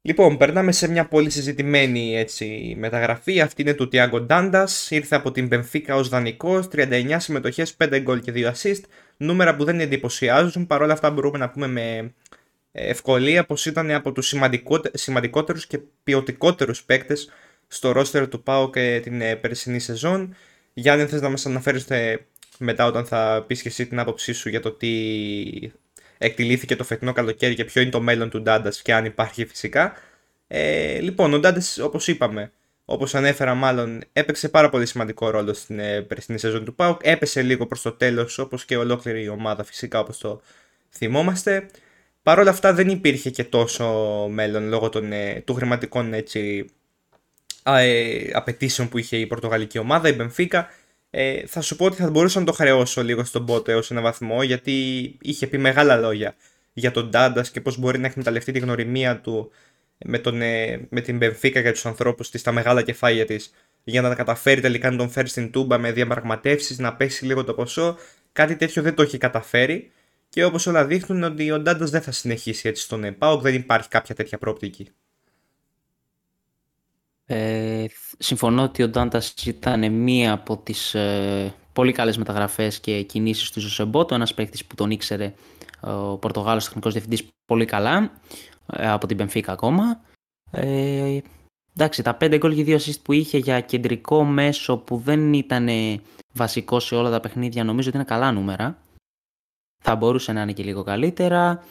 Λοιπόν, 0.03 0.38
περνάμε 0.38 0.72
σε 0.72 0.88
μια 0.89 1.08
πολύ 1.08 1.29
συζητημένη 1.29 2.17
έτσι, 2.17 2.75
μεταγραφή. 2.77 3.41
Αυτή 3.41 3.62
είναι 3.62 3.74
του 3.74 3.88
Τιάγκο 3.88 4.22
Ντάντα. 4.22 4.67
Ήρθε 4.89 5.15
από 5.15 5.31
την 5.31 5.48
Μπενφίκα 5.48 5.96
ως 5.96 6.10
δανεικός. 6.10 6.67
39 6.67 7.15
συμμετοχές, 7.20 7.75
5 7.75 8.00
γκολ 8.00 8.20
και 8.20 8.31
2 8.31 8.51
assist. 8.51 8.81
Νούμερα 9.17 9.55
που 9.55 9.63
δεν 9.63 9.79
εντυπωσιάζουν. 9.79 10.67
Παρ' 10.67 10.81
όλα 10.81 10.93
αυτά, 10.93 11.12
μπορούμε 11.12 11.38
να 11.38 11.50
πούμε 11.50 11.67
με 11.67 12.13
ευκολία 12.72 13.46
πως 13.46 13.65
ήταν 13.65 13.91
από 13.91 14.12
τους 14.12 14.34
σημαντικότερους 14.93 15.67
και 15.67 15.79
ποιοτικότερους 16.03 16.84
παίκτες 16.84 17.29
στο 17.67 17.91
ρόστερ 17.91 18.27
του 18.27 18.43
ΠΑΟ 18.43 18.70
και 18.70 19.00
την 19.03 19.22
ε, 19.22 19.36
περσινή 19.36 19.79
σεζόν. 19.79 20.36
Γιάννη, 20.74 21.05
θες 21.05 21.22
να 21.22 21.29
μας 21.29 21.46
αναφέρεις 21.46 21.89
ε, 21.89 22.25
μετά 22.58 22.86
όταν 22.86 23.05
θα 23.05 23.43
πεις 23.48 23.62
και 23.62 23.67
εσύ 23.67 23.88
την 23.88 24.00
άποψή 24.00 24.34
σου 24.34 24.50
για 24.50 24.60
το 24.60 24.72
τι 24.72 24.88
εκτιλήθηκε 26.21 26.75
το 26.75 26.83
φετινό 26.83 27.13
καλοκαίρι 27.13 27.55
και 27.55 27.65
ποιο 27.65 27.81
είναι 27.81 27.91
το 27.91 28.01
μέλλον 28.01 28.29
του 28.29 28.41
Ντάντας 28.41 28.81
και 28.81 28.93
αν 28.93 29.05
υπάρχει 29.05 29.45
φυσικά. 29.45 29.93
Ε, 30.47 30.99
λοιπόν, 30.99 31.33
ο 31.33 31.39
Ντάντας, 31.39 31.77
όπως 31.77 32.07
είπαμε, 32.07 32.51
Όπως 32.85 33.15
ανέφερα, 33.15 33.53
μάλλον 33.53 34.01
έπαιξε 34.13 34.49
πάρα 34.49 34.69
πολύ 34.69 34.85
σημαντικό 34.85 35.29
ρόλο 35.29 35.53
στην 35.53 35.79
ε, 35.79 36.01
περσινή 36.01 36.37
σεζόν 36.37 36.65
του 36.65 36.75
Πάουκ. 36.75 36.99
Έπεσε 37.03 37.41
λίγο 37.41 37.67
προς 37.67 37.81
το 37.81 37.91
τέλος, 37.91 38.37
όπως 38.37 38.65
και 38.65 38.77
ολόκληρη 38.77 39.23
η 39.23 39.27
ομάδα 39.27 39.63
φυσικά, 39.63 39.99
όπως 39.99 40.17
το 40.17 40.41
θυμόμαστε. 40.89 41.65
Παρ' 42.23 42.39
όλα 42.39 42.49
αυτά 42.49 42.73
δεν 42.73 42.89
υπήρχε 42.89 43.29
και 43.29 43.43
τόσο 43.43 43.87
μέλλον 44.31 44.67
λόγω 44.67 44.89
των, 44.89 45.11
ε, 45.11 45.41
του 45.45 45.53
χρηματικών 45.53 46.13
έτσι, 46.13 46.69
ε, 47.63 48.29
απαιτήσεων 48.33 48.89
που 48.89 48.97
είχε 48.97 49.17
η 49.17 49.27
Πορτογαλική 49.27 49.77
ομάδα, 49.77 50.09
η 50.09 50.13
Μπενφίκα. 50.13 50.69
Ε, 51.13 51.45
θα 51.47 51.61
σου 51.61 51.75
πω 51.75 51.85
ότι 51.85 51.95
θα 51.95 52.09
μπορούσα 52.09 52.39
να 52.39 52.45
το 52.45 52.51
χρεώσω 52.51 53.03
λίγο 53.03 53.23
στον 53.23 53.45
Πότε 53.45 53.75
ως 53.75 53.91
ένα 53.91 54.01
βαθμό 54.01 54.43
γιατί 54.43 54.71
είχε 55.21 55.47
πει 55.47 55.57
μεγάλα 55.57 55.95
λόγια 55.97 56.35
για 56.73 56.91
τον 56.91 57.09
Ντάντα 57.09 57.41
και 57.41 57.61
πώς 57.61 57.77
μπορεί 57.77 57.99
να 57.99 58.07
εκμεταλλευτεί 58.07 58.51
τη 58.51 58.59
γνωριμία 58.59 59.21
του 59.21 59.51
με, 60.05 60.19
τον, 60.19 60.41
ε, 60.41 60.87
με 60.89 61.01
την 61.01 61.17
Μπενφίκα 61.17 61.59
για 61.59 61.71
τους 61.71 61.85
ανθρώπους 61.85 62.29
της, 62.29 62.41
τα 62.41 62.51
μεγάλα 62.51 62.81
κεφάλια 62.81 63.25
της, 63.25 63.53
για 63.83 64.01
να 64.01 64.09
τα 64.09 64.15
καταφέρει 64.15 64.61
τελικά 64.61 64.91
να 64.91 64.97
τον 64.97 65.09
φέρει 65.09 65.27
στην 65.27 65.51
Τούμπα 65.51 65.77
με 65.77 65.91
διαπραγματεύσεις, 65.91 66.79
να 66.79 66.95
πέσει 66.95 67.25
λίγο 67.25 67.43
το 67.43 67.53
ποσό. 67.53 67.97
Κάτι 68.31 68.55
τέτοιο 68.55 68.81
δεν 68.81 68.95
το 68.95 69.01
έχει 69.01 69.17
καταφέρει 69.17 69.91
και 70.29 70.43
όπως 70.43 70.67
όλα 70.67 70.85
δείχνουν 70.85 71.23
ότι 71.23 71.51
ο 71.51 71.59
Ντάντα 71.59 71.85
δεν 71.85 72.01
θα 72.01 72.11
συνεχίσει 72.11 72.67
έτσι 72.67 72.83
στον 72.83 73.03
ΕΠΑΟΚ, 73.03 73.41
δεν 73.41 73.53
υπάρχει 73.53 73.87
κάποια 73.87 74.15
τέτοια 74.15 74.37
πρόπτικη. 74.37 74.89
Ε, 77.33 77.85
συμφωνώ 78.17 78.63
ότι 78.63 78.83
ο 78.83 78.89
Ντάντας 78.89 79.33
ήταν 79.45 79.91
μία 79.91 80.31
από 80.33 80.57
τις 80.57 80.95
ε, 80.95 81.53
πολύ 81.73 81.91
καλές 81.91 82.17
μεταγραφές 82.17 82.79
και 82.79 83.01
κινήσεις 83.01 83.51
του 83.51 83.59
Ζωσεμπότο, 83.59 84.15
ένας 84.15 84.33
παίκτης 84.33 84.65
που 84.65 84.75
τον 84.75 84.91
ήξερε 84.91 85.33
ο 85.81 86.17
Πορτογάλος 86.17 86.65
τεχνικός 86.65 86.91
διευθυντής 86.91 87.27
πολύ 87.45 87.65
καλά, 87.65 88.11
ε, 88.73 88.89
από 88.89 89.07
την 89.07 89.17
Πενφύκα 89.17 89.51
ακόμα. 89.51 90.01
Ε, 90.51 91.19
εντάξει, 91.75 92.01
τα 92.01 92.15
5 92.15 92.38
γκολ 92.38 92.55
και 92.55 92.63
2 92.63 92.79
assist 92.79 93.01
που 93.01 93.13
είχε 93.13 93.38
για 93.38 93.61
κεντρικό 93.61 94.23
μέσο 94.23 94.77
που 94.77 94.97
δεν 94.97 95.33
ήταν 95.33 95.69
βασικό 96.33 96.79
σε 96.79 96.95
όλα 96.95 97.09
τα 97.09 97.19
παιχνίδια, 97.19 97.63
νομίζω 97.63 97.88
ότι 97.88 97.97
είναι 97.97 98.05
καλά 98.05 98.31
νούμερα. 98.31 98.77
Θα 99.83 99.95
μπορούσε 99.95 100.31
να 100.31 100.41
είναι 100.41 100.53
και 100.53 100.63
λίγο 100.63 100.83
καλύτερα. 100.83 101.63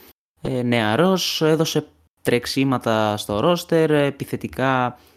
Ε, 0.43 0.63
νεαρός, 0.63 1.43
έδωσε 1.43 1.87
τρεξίματα 2.23 3.17
στο 3.17 3.41
ρόστερ, 3.41 3.91
επιθετικά 3.91 4.87
ε, 4.87 5.10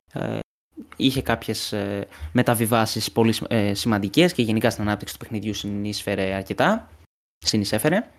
είχε 0.95 1.21
κάποιες 1.21 1.71
ε, 1.73 2.07
μεταβιβάσεις 2.31 3.11
πολύ 3.11 3.35
ε, 3.47 3.73
σημαντικές 3.73 4.33
και 4.33 4.41
γενικά 4.41 4.69
στην 4.69 4.83
ανάπτυξη 4.83 5.13
του 5.13 5.19
παιχνιδιού 5.19 5.53
συνείσφερε 5.53 6.33
αρκετά. 6.33 6.89
Συνεισέφερε. 7.37 8.09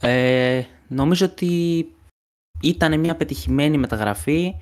Ε, 0.00 0.64
νομίζω 0.88 1.26
ότι 1.26 1.86
ήταν 2.62 3.00
μια 3.00 3.16
πετυχημένη 3.16 3.78
μεταγραφή. 3.78 4.54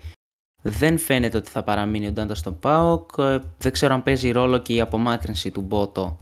Δεν 0.62 0.98
φαίνεται 0.98 1.36
ότι 1.36 1.50
θα 1.50 1.62
παραμείνει 1.62 2.06
ο 2.06 2.12
Ντάντας 2.12 2.38
στον 2.38 2.58
ΠΑΟΚ. 2.58 3.14
Δεν 3.58 3.72
ξέρω 3.72 3.94
αν 3.94 4.02
παίζει 4.02 4.30
ρόλο 4.30 4.58
και 4.58 4.74
η 4.74 4.80
απομάκρυνση 4.80 5.50
του 5.50 5.60
Μπότο 5.60 6.18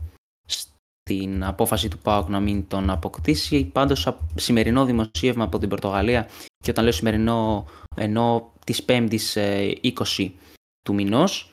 στην 1.09 1.43
απόφαση 1.43 1.87
του 1.89 1.97
ΠΑΟΚ 1.97 2.29
να 2.29 2.39
μην 2.39 2.67
τον 2.67 2.89
αποκτήσει. 2.89 3.65
Πάντως 3.65 4.17
σημερινό 4.35 4.85
δημοσίευμα 4.85 5.43
από 5.43 5.57
την 5.57 5.69
Πορτογαλία 5.69 6.27
και 6.63 6.69
όταν 6.69 6.83
λέω 6.83 6.93
σημερινό 6.93 7.65
ενώ 7.95 8.53
της 8.65 8.85
5ης 8.87 9.37
20 10.15 10.31
του 10.81 10.93
μηνός 10.93 11.51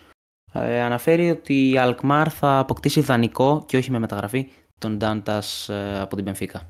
ε, 0.53 0.81
αναφέρει 0.81 1.31
ότι 1.31 1.71
η 1.71 1.79
Αλκμάρ 1.79 2.35
θα 2.35 2.59
αποκτήσει 2.59 3.01
δανεικό 3.01 3.65
και 3.67 3.77
όχι 3.77 3.91
με 3.91 3.99
μεταγραφή 3.99 4.51
τον 4.79 4.97
Ντάντας 4.97 5.69
ε, 5.69 6.01
από 6.01 6.17
την 6.17 6.25
Πενφύκα. 6.25 6.67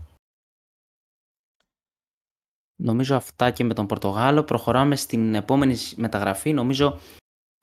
Νομίζω 2.83 3.17
αυτά 3.17 3.51
και 3.51 3.65
με 3.65 3.75
τον 3.75 3.87
Πορτογάλο. 3.87 4.43
Προχωράμε 4.43 4.97
στην 4.97 5.35
επόμενη 5.35 5.77
μεταγραφή. 5.97 6.53
Νομίζω 6.53 6.99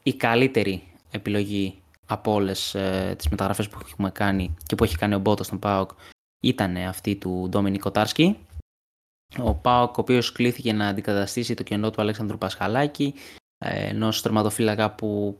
η 0.04 0.14
καλύτερη 0.14 0.84
επιλογή 1.12 1.82
από 2.12 2.34
όλες 2.34 2.76
ε, 2.76 3.14
τις 3.18 3.30
μεταγραφές 3.30 3.68
που 3.70 3.80
έχουμε 3.82 4.12
κάνει 4.12 4.56
και 4.66 4.76
που 4.76 4.84
έχει 4.84 4.98
κάνει 4.98 5.16
ο 5.16 5.20
Μπότος 5.20 5.46
στον 5.46 5.60
Πάοκ 5.60 5.90
ήταν 6.44 6.78
αυτή 6.78 7.16
του 7.16 7.48
Ντόμινι 7.50 7.78
Κοτάρσκι. 7.78 8.38
Ο 9.38 9.54
Πάοκ, 9.54 9.98
ο 9.98 10.02
οποίος 10.02 10.32
κλήθηκε 10.32 10.74
να 10.74 10.88
αντικαταστήσει 10.88 11.54
το 11.54 11.64
κενό 11.64 11.90
του 11.90 12.02
Αλέξανδρου 12.02 12.38
Πασχαλάκη, 12.38 13.14
ε, 13.58 13.88
ενός 13.88 14.22
τερματοφύλακα 14.22 14.92
που 14.92 15.40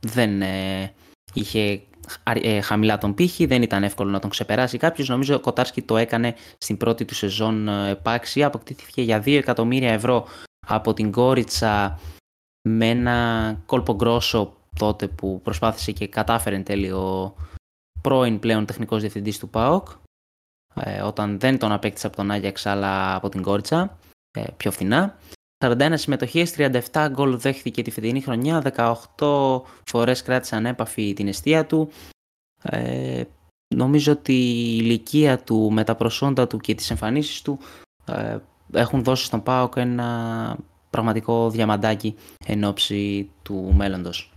δεν 0.00 0.42
ε, 0.42 0.92
είχε 1.32 1.82
ε, 2.22 2.60
χαμηλά 2.60 2.98
τον 2.98 3.14
πύχη, 3.14 3.46
δεν 3.46 3.62
ήταν 3.62 3.84
εύκολο 3.84 4.10
να 4.10 4.18
τον 4.18 4.30
ξεπεράσει 4.30 4.78
κάποιος. 4.78 5.08
Νομίζω 5.08 5.34
ο 5.34 5.40
Κοτάρσκι 5.40 5.82
το 5.82 5.96
έκανε 5.96 6.34
στην 6.58 6.76
πρώτη 6.76 7.04
του 7.04 7.14
σεζόν 7.14 7.68
επάξια. 7.68 8.46
Αποκτήθηκε 8.46 9.02
για 9.02 9.18
2 9.18 9.26
εκατομμύρια 9.26 9.92
ευρώ 9.92 10.26
από 10.66 10.94
την 10.94 11.12
Κόριτσα 11.12 12.00
με 12.68 12.88
ένα 12.88 13.58
κόλπο 13.66 13.94
γκρόσο 13.94 14.56
τότε 14.78 15.08
που 15.08 15.40
προσπάθησε 15.42 15.92
και 15.92 16.08
κατάφερε 16.08 16.56
εν 16.56 16.64
τέλει 16.64 16.90
ο 16.90 17.34
πρώην 18.00 18.38
πλέον 18.38 18.66
τεχνικός 18.66 19.00
διευθυντής 19.00 19.38
του 19.38 19.48
ΠΑΟΚ 19.48 19.88
ε, 20.74 21.02
όταν 21.02 21.38
δεν 21.38 21.58
τον 21.58 21.72
απέκτησε 21.72 22.06
από 22.06 22.16
τον 22.16 22.30
Άγιαξ 22.30 22.66
αλλά 22.66 23.14
από 23.14 23.28
την 23.28 23.42
Κόρτσα 23.42 23.98
ε, 24.30 24.44
πιο 24.56 24.70
φθηνά. 24.70 25.18
41 25.64 25.92
συμμετοχές, 25.94 26.54
37 26.56 27.08
γκολ 27.10 27.38
δέχθηκε 27.38 27.82
τη 27.82 27.90
φετινή 27.90 28.20
χρονιά, 28.20 28.62
18 29.16 29.60
φορές 29.84 30.22
κράτησε 30.22 30.56
ανέπαφη 30.56 31.12
την 31.12 31.28
αιστεία 31.28 31.66
του. 31.66 31.90
Ε, 32.62 33.22
νομίζω 33.74 34.12
ότι 34.12 34.32
η 34.32 34.78
ηλικία 34.80 35.38
του 35.38 35.70
με 35.72 35.84
τα 35.84 35.94
προσόντα 35.94 36.46
του 36.46 36.58
και 36.58 36.74
τις 36.74 36.90
εμφανίσεις 36.90 37.42
του 37.42 37.58
ε, 38.04 38.38
έχουν 38.72 39.02
δώσει 39.02 39.24
στον 39.24 39.42
ΠΑΟΚ 39.42 39.72
ένα 39.76 40.58
πραγματικό 40.90 41.50
διαμαντάκι 41.50 42.14
εν 42.46 42.64
ώψη 42.64 43.30
του 43.42 43.72
μέλλοντος. 43.76 44.35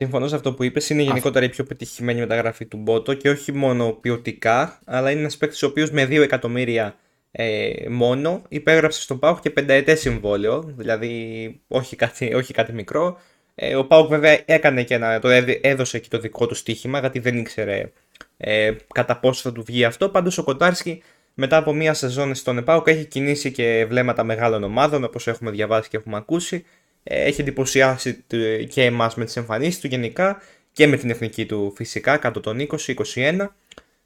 Συμφωνώ 0.00 0.28
σε 0.28 0.34
αυτό 0.34 0.52
που 0.54 0.62
είπες. 0.62 0.90
Είναι 0.90 1.02
γενικότερα 1.02 1.44
η 1.44 1.48
πιο 1.48 1.64
πετυχημένη 1.64 2.20
μεταγραφή 2.20 2.66
του 2.66 2.76
Μπότο 2.76 3.14
και 3.14 3.30
όχι 3.30 3.52
μόνο 3.52 3.92
ποιοτικά, 3.92 4.78
αλλά 4.84 5.10
είναι 5.10 5.20
ένας 5.20 5.36
παίκτης 5.36 5.62
ο 5.62 5.66
οποίος 5.66 5.90
με 5.90 6.04
2 6.04 6.10
εκατομμύρια 6.10 6.96
ε, 7.30 7.72
μόνο 7.88 8.42
υπέγραψε 8.48 9.00
στον 9.00 9.18
Πάουκ 9.18 9.40
και 9.40 9.50
πενταετέ 9.50 9.94
συμβόλαιο, 9.94 10.62
δηλαδή 10.76 11.60
όχι 11.68 11.96
κάτι, 11.96 12.34
όχι 12.34 12.52
κάτι 12.52 12.72
μικρό. 12.72 13.20
Ε, 13.54 13.76
ο 13.76 13.84
Πάουκ 13.84 14.08
βέβαια 14.08 14.40
έκανε 14.44 14.82
και 14.82 14.94
ένα, 14.94 15.18
το 15.18 15.28
έδωσε 15.60 15.98
και 15.98 16.08
το 16.08 16.18
δικό 16.18 16.46
του 16.46 16.54
στοίχημα, 16.54 16.98
γιατί 16.98 17.18
δεν 17.18 17.38
ήξερε 17.38 17.90
ε, 18.36 18.72
κατά 18.94 19.18
πόσο 19.18 19.42
θα 19.42 19.52
του 19.52 19.62
βγει 19.62 19.84
αυτό. 19.84 20.08
Πάντως 20.08 20.38
ο 20.38 20.42
Κοτάρσκι 20.44 21.02
μετά 21.34 21.56
από 21.56 21.72
μία 21.72 21.94
σεζόν 21.94 22.34
στον 22.34 22.64
Πάουκ 22.64 22.88
έχει 22.88 23.04
κινήσει 23.04 23.52
και 23.52 23.86
βλέμματα 23.88 24.24
μεγάλων 24.24 24.62
ομάδων, 24.62 25.04
όπως 25.04 25.26
έχουμε 25.26 25.50
διαβάσει 25.50 25.88
και 25.88 25.96
έχουμε 25.96 26.16
ακούσει 26.16 26.64
έχει 27.08 27.40
εντυπωσιάσει 27.40 28.24
και 28.68 28.84
εμάς 28.84 29.14
με 29.14 29.24
τις 29.24 29.36
εμφανίσεις 29.36 29.80
του 29.80 29.86
γενικά 29.86 30.42
και 30.72 30.86
με 30.86 30.96
την 30.96 31.10
εθνική 31.10 31.46
του 31.46 31.72
φυσικά 31.76 32.16
κάτω 32.16 32.40
των 32.40 32.66
20-21 33.14 33.48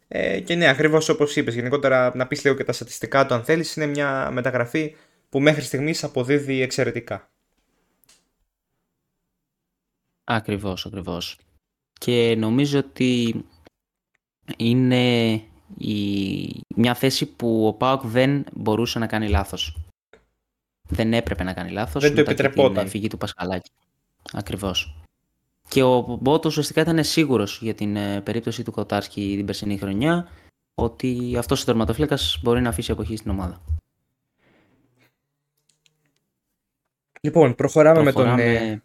ε, 0.09 0.41
και 0.41 0.55
ναι 0.55 0.69
ακριβώς 0.69 1.09
όπως 1.09 1.37
είπες 1.37 1.55
γενικότερα 1.55 2.17
να 2.17 2.27
πεις 2.27 2.45
λίγο 2.45 2.57
και 2.57 2.65
τα 2.65 2.73
στατιστικά 2.73 3.27
του 3.27 3.35
αν 3.35 3.45
θέλεις 3.45 3.77
είναι 3.77 3.87
μια 3.87 4.31
μεταγραφή 4.33 4.95
που 5.29 5.41
μέχρι 5.41 5.63
στιγμής 5.63 6.05
αποδίδει 6.05 6.61
εξαιρετικά. 6.61 7.31
Ακριβώς, 10.25 10.87
ακριβώς. 10.87 11.39
Και 11.93 12.35
νομίζω 12.39 12.79
ότι 12.79 13.45
είναι 14.57 15.33
η... 15.79 15.95
μια 16.77 16.95
θέση 16.95 17.27
που 17.27 17.67
ο 17.67 17.73
Πάοκ 17.73 18.07
δεν 18.07 18.45
μπορούσε 18.53 18.99
να 18.99 19.07
κάνει 19.07 19.29
λάθος 19.29 19.77
δεν 20.93 21.13
έπρεπε 21.13 21.43
να 21.43 21.53
κάνει 21.53 21.71
λάθος. 21.71 22.03
Δεν 22.03 22.15
το 22.15 22.21
επιτρεπόταν. 22.21 22.83
Την 22.83 22.89
φυγή 22.89 23.09
του 23.09 23.19
Πασχαλάκη. 23.19 23.71
Ακριβώς. 24.33 24.95
Και 25.69 25.83
ο 25.83 26.19
Μπότος 26.21 26.51
ουσιαστικά 26.51 26.81
ήταν 26.81 27.05
σίγουρος 27.05 27.59
για 27.63 27.75
την 27.75 27.97
ε, 27.97 28.21
περίπτωση 28.21 28.63
του 28.63 28.73
Κοτάρσκι 28.73 29.35
την 29.37 29.47
περσινή 29.47 29.79
χρονιά 29.79 30.29
ότι 30.75 31.35
αυτός 31.39 31.63
ο 31.63 31.65
τερματοφύλακας 31.65 32.41
μπορεί 32.43 32.61
να 32.61 32.69
αφήσει 32.69 32.93
αποχή 32.93 33.17
στην 33.17 33.31
ομάδα. 33.31 33.61
Λοιπόν, 37.21 37.55
προχωράμε, 37.55 38.03
με 38.03 38.13
τον 38.13 38.39
ε, 38.39 38.83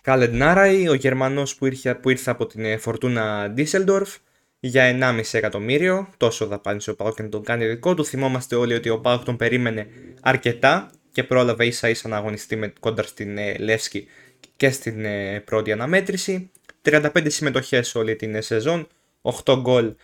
Κάλεντ 0.00 0.34
Νάραη, 0.34 0.88
ο 0.88 0.94
Γερμανός 0.94 1.54
που 1.54 1.66
ήρθε, 1.66 1.94
που 1.94 2.10
ήρθε 2.10 2.30
από 2.30 2.46
την 2.46 2.64
ε, 2.64 2.76
Φορτούνα 2.76 3.50
Ντίσελντορφ 3.50 4.16
για 4.60 5.14
1,5 5.16 5.22
εκατομμύριο. 5.32 6.08
Τόσο 6.16 6.46
δαπάνησε 6.46 6.90
ο 6.90 6.96
Πάουκ 6.96 7.14
και 7.14 7.22
να 7.22 7.28
τον 7.28 7.42
κάνει 7.42 7.66
δικό 7.66 7.94
του. 7.94 8.04
Θυμόμαστε 8.04 8.56
όλοι 8.56 8.74
ότι 8.74 8.88
ο 8.88 9.00
Πάουκ 9.00 9.24
τον 9.24 9.36
περίμενε 9.36 9.86
αρκετά 10.20 10.90
και 11.12 11.24
πρόλαβε 11.24 11.66
ίσα 11.66 11.88
ίσα 11.88 12.08
να 12.08 12.16
αγωνιστεί 12.16 12.56
με, 12.56 12.72
κόντρα 12.80 13.06
στην 13.06 13.38
ε, 13.38 13.56
Λεύσκη 13.58 14.06
και 14.56 14.70
στην 14.70 15.04
ε, 15.04 15.40
πρώτη 15.40 15.72
αναμέτρηση. 15.72 16.50
35 16.82 17.26
συμμετοχές 17.26 17.94
όλη 17.94 18.16
την 18.16 18.34
ε, 18.34 18.40
σεζόν, 18.40 18.88
8 19.44 19.58
γκολ 19.60 19.94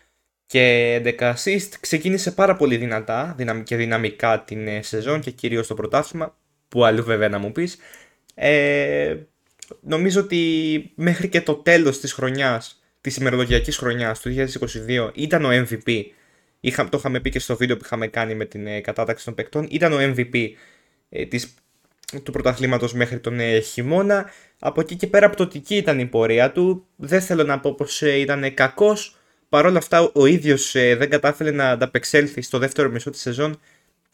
και 0.46 0.96
11 1.18 1.34
assist. 1.34 1.68
Ξεκίνησε 1.80 2.30
πάρα 2.30 2.56
πολύ 2.56 2.76
δυνατά 2.76 3.36
και 3.64 3.76
δυναμικά 3.76 4.44
την 4.44 4.68
ε, 4.68 4.82
σεζόν 4.82 5.20
και 5.20 5.30
κυρίως 5.30 5.66
το 5.66 5.74
πρωτάθλημα, 5.74 6.36
που 6.68 6.84
αλλού 6.84 7.04
βέβαια 7.04 7.28
να 7.28 7.38
μου 7.38 7.52
πεις. 7.52 7.76
Ε, 8.34 9.16
νομίζω 9.80 10.20
ότι 10.20 10.92
μέχρι 10.94 11.28
και 11.28 11.40
το 11.40 11.54
τέλος 11.54 12.00
της 12.00 12.12
χρονιάς, 12.12 12.82
της 13.00 13.16
ημερολογιακής 13.16 13.76
χρονιάς 13.76 14.20
του 14.20 14.34
2022 14.88 15.10
ήταν 15.14 15.44
ο 15.44 15.48
MVP. 15.50 16.02
Είχα, 16.60 16.88
το 16.88 16.98
είχαμε 16.98 17.20
πει 17.20 17.30
και 17.30 17.38
στο 17.38 17.56
βίντεο 17.56 17.76
που 17.76 17.82
είχαμε 17.84 18.06
κάνει 18.06 18.34
με 18.34 18.44
την 18.44 18.82
κατάταξη 18.82 19.24
των 19.24 19.34
παικτών. 19.34 19.66
Ήταν 19.70 19.92
ο 19.92 19.98
MVP 20.00 20.34
ε, 20.34 20.48
της 21.28 21.54
του 22.22 22.32
πρωταθλήματος 22.32 22.92
μέχρι 22.92 23.18
τον 23.18 23.40
ε, 23.40 23.58
χειμώνα. 23.58 24.30
Από 24.58 24.80
εκεί 24.80 24.96
και 24.96 25.06
πέρα 25.06 25.30
πτωτική 25.30 25.76
ήταν 25.76 25.98
η 25.98 26.06
πορεία 26.06 26.52
του. 26.52 26.86
Δεν 26.96 27.20
θέλω 27.20 27.42
να 27.44 27.60
πω 27.60 27.74
πως 27.74 28.02
ε, 28.02 28.18
ήταν 28.18 28.54
κακός. 28.54 29.16
Παρ' 29.48 29.66
όλα 29.66 29.78
αυτά 29.78 30.10
ο 30.14 30.26
ίδιος 30.26 30.74
ε, 30.74 30.96
δεν 30.96 31.10
κατάφερε 31.10 31.50
να 31.50 31.70
ανταπεξέλθει 31.70 32.42
στο 32.42 32.58
δεύτερο 32.58 32.90
μισό 32.90 33.10
της 33.10 33.20
σεζόν 33.20 33.60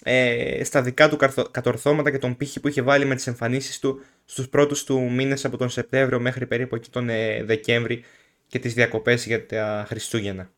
ε, 0.05 0.65
στα 0.65 0.83
δικά 0.83 1.09
του 1.09 1.17
κατορθώματα 1.51 2.11
και 2.11 2.19
τον 2.19 2.37
πύχη 2.37 2.61
που 2.61 2.69
είχε 2.69 2.83
βάλει 2.83 3.05
με 3.05 3.15
τις 3.15 3.27
εμφανίσεις 3.27 3.79
του 3.79 4.05
στους 4.25 4.49
πρώτους 4.49 4.85
του 4.85 5.11
μήνες 5.11 5.45
από 5.45 5.57
τον 5.57 5.69
Σεπτέμβριο 5.69 6.21
μέχρι 6.21 6.47
περίπου 6.47 6.75
εκεί 6.75 6.91
τον 6.91 7.09
ε, 7.09 7.43
Δεκέμβρη 7.45 8.05
και 8.47 8.59
τις 8.59 8.75
διακοπές 8.75 9.27
για 9.27 9.47
τα 9.47 9.85
Χριστούγεννα. 9.89 10.51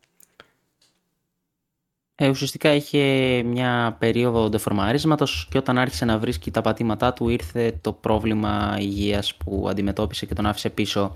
Ε, 2.23 2.29
ουσιαστικά 2.29 2.73
είχε 2.73 3.01
μια 3.43 3.95
περίοδο 3.99 4.49
ντεφορμαρίσματος 4.49 5.47
και 5.51 5.57
όταν 5.57 5.77
άρχισε 5.77 6.05
να 6.05 6.17
βρίσκει 6.17 6.51
τα 6.51 6.61
πατήματά 6.61 7.13
του 7.13 7.29
ήρθε 7.29 7.79
το 7.81 7.93
πρόβλημα 7.93 8.77
υγείας 8.79 9.35
που 9.35 9.67
αντιμετώπισε 9.69 10.25
και 10.25 10.33
τον 10.33 10.45
άφησε 10.45 10.69
πίσω. 10.69 11.15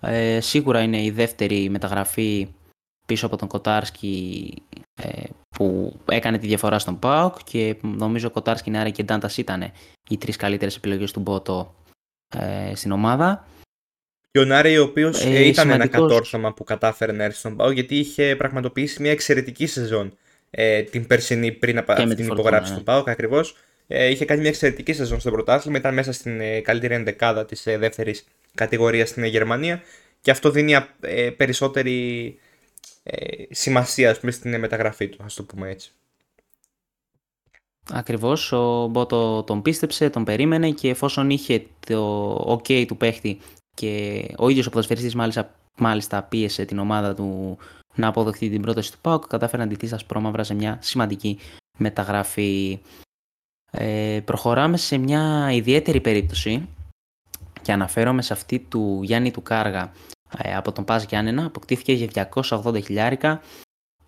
Ε, 0.00 0.40
σίγουρα 0.40 0.82
είναι 0.82 1.02
η 1.02 1.10
δεύτερη 1.10 1.68
μεταγραφή 1.70 2.48
πίσω 3.06 3.26
από 3.26 3.36
τον 3.36 3.48
Κοτάρσκι 3.48 4.54
ε, 5.02 5.22
που 5.48 5.96
έκανε 6.04 6.38
τη 6.38 6.46
διαφορά 6.46 6.78
στον 6.78 6.98
ΠΑΟΚ 6.98 7.36
και 7.44 7.76
νομίζω 7.82 8.30
Κοτάρσκι, 8.30 8.70
Νάρη 8.70 8.92
και 8.92 9.02
Ντάντας 9.02 9.36
ήταν 9.36 9.72
οι 10.10 10.18
τρεις 10.18 10.36
καλύτερες 10.36 10.76
επιλογές 10.76 11.12
του 11.12 11.20
Μπότο 11.20 11.74
ε, 12.36 12.74
στην 12.74 12.92
ομάδα. 12.92 13.46
Και 14.30 14.38
ο 14.38 14.44
Νάρη 14.44 14.78
ο 14.78 14.82
οποίος 14.82 15.24
ε, 15.24 15.28
ε, 15.28 15.46
ήταν 15.46 15.70
ένα 15.70 15.86
κατόρθωμα 15.86 16.52
που 16.52 16.64
κατάφερε 16.64 17.12
να 17.12 17.24
έρθει 17.24 17.38
στον 17.38 17.56
ΠΑΟΚ 17.56 17.72
γιατί 17.72 17.96
είχε 17.96 18.36
πραγματοποιήσει 18.36 19.02
μια 19.02 19.10
εξαιρετική 19.10 19.66
σεζόν 19.66 20.16
ε, 20.54 20.82
την 20.82 21.06
περσινή 21.06 21.52
πριν 21.52 21.78
από 21.78 21.94
την 21.94 22.26
υπογράψη 22.26 22.72
ναι. 22.72 22.78
του 22.78 22.84
ΠΑΟΚ 22.84 23.08
ακριβώς. 23.08 23.56
Ε, 23.86 24.06
είχε 24.08 24.24
κάνει 24.24 24.40
μια 24.40 24.50
εξαιρετική 24.50 24.92
σεζόν 24.92 25.20
στο 25.20 25.30
πρωτάθλημα, 25.30 25.78
ήταν 25.78 25.94
μέσα 25.94 26.12
στην 26.12 26.40
ε, 26.40 26.60
καλύτερη 26.60 26.94
ενδεκάδα 26.94 27.44
της 27.44 27.66
ε, 27.66 27.78
δεύτερης 27.78 28.24
κατηγορίας 28.54 29.08
στην 29.08 29.24
Γερμανία 29.24 29.82
και 30.20 30.30
αυτό 30.30 30.50
δίνει 30.50 30.74
ε, 31.00 31.30
περισσότερη 31.30 32.38
ε, 33.02 33.44
σημασία 33.50 34.16
πούμε, 34.20 34.32
στην 34.32 34.58
μεταγραφή 34.58 35.08
του, 35.08 35.18
ας 35.24 35.34
το 35.34 35.42
πούμε 35.42 35.70
έτσι. 35.70 35.92
Ακριβώς, 37.90 38.52
ο 38.52 38.86
Μπότο 38.86 39.42
τον 39.42 39.62
πίστεψε, 39.62 40.10
τον 40.10 40.24
περίμενε 40.24 40.70
και 40.70 40.88
εφόσον 40.88 41.30
είχε 41.30 41.66
το 41.86 42.34
ok 42.36 42.84
του 42.86 42.96
παίχτη 42.96 43.40
και 43.74 44.24
ο 44.36 44.48
ίδιος 44.48 44.66
ο 44.66 44.70
ποδοσφαιριστής 44.70 45.14
μάλιστα, 45.14 45.54
μάλιστα 45.78 46.22
πίεσε 46.22 46.64
την 46.64 46.78
ομάδα 46.78 47.14
του 47.14 47.58
να 47.94 48.06
αποδεχτεί 48.06 48.50
την 48.50 48.62
πρόταση 48.62 48.92
του 48.92 48.98
ΠΑΟΚ, 49.00 49.26
κατάφερε 49.26 49.62
να 49.62 49.68
αντιθεί 49.68 49.86
στα 49.86 49.98
σπρώμαυρα 49.98 50.44
σε 50.44 50.54
μια 50.54 50.78
σημαντική 50.80 51.38
μεταγραφή. 51.78 52.80
Ε, 53.70 54.20
προχωράμε 54.24 54.76
σε 54.76 54.96
μια 54.96 55.52
ιδιαίτερη 55.52 56.00
περίπτωση 56.00 56.68
και 57.62 57.72
αναφέρομαι 57.72 58.22
σε 58.22 58.32
αυτή 58.32 58.58
του 58.58 59.00
Γιάννη 59.02 59.30
του 59.30 59.42
Κάργα 59.42 59.92
ε, 60.38 60.54
από 60.56 60.72
τον 60.72 60.84
Πας 60.84 61.04
Γιάννενα. 61.04 61.44
Αποκτήθηκε 61.44 61.92
για 61.92 62.28
280 62.32 62.82
χιλιάρικα, 62.84 63.40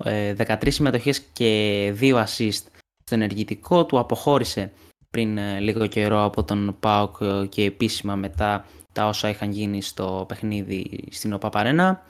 13 0.05 0.67
ε, 0.67 0.71
συμμετοχές 0.71 1.21
και 1.21 1.95
2 2.00 2.25
assist 2.25 2.62
στο 3.05 3.14
ενεργητικό 3.14 3.85
του. 3.85 3.99
Αποχώρησε 3.99 4.73
πριν 5.11 5.38
ε, 5.38 5.61
λίγο 5.61 5.87
καιρό 5.87 6.25
από 6.25 6.45
τον 6.45 6.76
ΠΑΟΚ 6.81 7.17
και 7.49 7.64
επίσημα 7.64 8.17
μετά 8.17 8.64
τα 8.93 9.07
όσα 9.07 9.29
είχαν 9.29 9.50
γίνει 9.50 9.83
στο 9.83 10.25
παιχνίδι 10.29 11.05
στην 11.11 11.33
ΟΠΑΠΑΡΕΝΑ. 11.33 12.03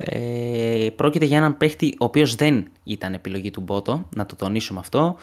Ε, 0.00 0.88
πρόκειται 0.96 1.24
για 1.24 1.36
έναν 1.36 1.56
παίχτη 1.56 1.94
ο 1.98 2.04
οποίος 2.04 2.34
δεν 2.34 2.70
ήταν 2.84 3.14
επιλογή 3.14 3.50
του 3.50 3.60
Μπότο, 3.60 4.08
να 4.14 4.26
το 4.26 4.36
τονίσουμε 4.36 4.80
αυτό. 4.80 5.16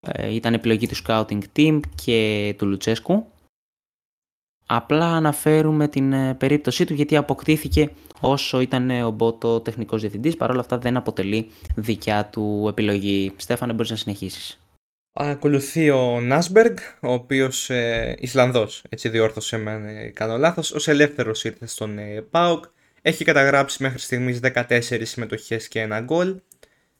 Ε, 0.00 0.34
ήταν 0.34 0.54
επιλογή 0.54 0.86
του 0.86 0.96
scouting 1.06 1.40
team 1.56 1.80
και 2.04 2.54
του 2.58 2.66
Λουτσέσκου. 2.66 3.26
Απλά 4.66 5.06
αναφέρουμε 5.06 5.88
την 5.88 6.12
ε, 6.12 6.34
περίπτωσή 6.34 6.84
του 6.84 6.94
γιατί 6.94 7.16
αποκτήθηκε 7.16 7.90
όσο 8.20 8.60
ήταν 8.60 8.90
ο 8.90 9.10
Μπότο 9.10 9.60
τεχνικός 9.60 10.00
διευθυντής. 10.00 10.36
Παρ' 10.36 10.50
όλα 10.50 10.60
αυτά 10.60 10.78
δεν 10.78 10.96
αποτελεί 10.96 11.50
δικιά 11.74 12.26
του 12.26 12.66
επιλογή. 12.68 13.32
Στέφανε 13.36 13.72
μπορείς 13.72 13.90
να 13.90 13.96
συνεχίσεις. 13.96 14.56
Ακολουθεί 15.14 15.90
ο 15.90 16.20
Νάσμπεργκ, 16.20 16.76
ο 17.00 17.12
οποίος 17.12 17.70
ε, 17.70 18.16
Ισλανδός, 18.18 18.84
έτσι 18.88 19.08
διόρθωσε 19.08 19.56
με 19.56 19.72
ε, 19.72 20.08
κάνω 20.08 20.36
λάθος, 20.36 20.72
ως 20.72 20.88
ελεύθερος 20.88 21.44
ήρθε 21.44 21.66
στον 21.66 21.98
ε, 21.98 22.20
ΠΑΟΚ. 22.30 22.64
Έχει 23.02 23.24
καταγράψει 23.24 23.82
μέχρι 23.82 23.98
στιγμής 23.98 24.40
14 24.42 24.80
συμμετοχές 25.02 25.68
και 25.68 25.80
ένα 25.80 26.00
γκολ. 26.00 26.40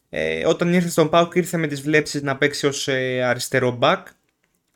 Ε, 0.09 0.47
όταν 0.47 0.73
ήρθε 0.73 0.89
στον 0.89 1.09
ΠΑΟΚ 1.09 1.35
ήρθε 1.35 1.57
με 1.57 1.67
τις 1.67 1.81
βλέψεις 1.81 2.23
να 2.23 2.37
παίξει 2.37 2.67
ως 2.67 2.89
ε, 2.89 3.23
αριστερό 3.23 3.71
μπακ. 3.71 4.07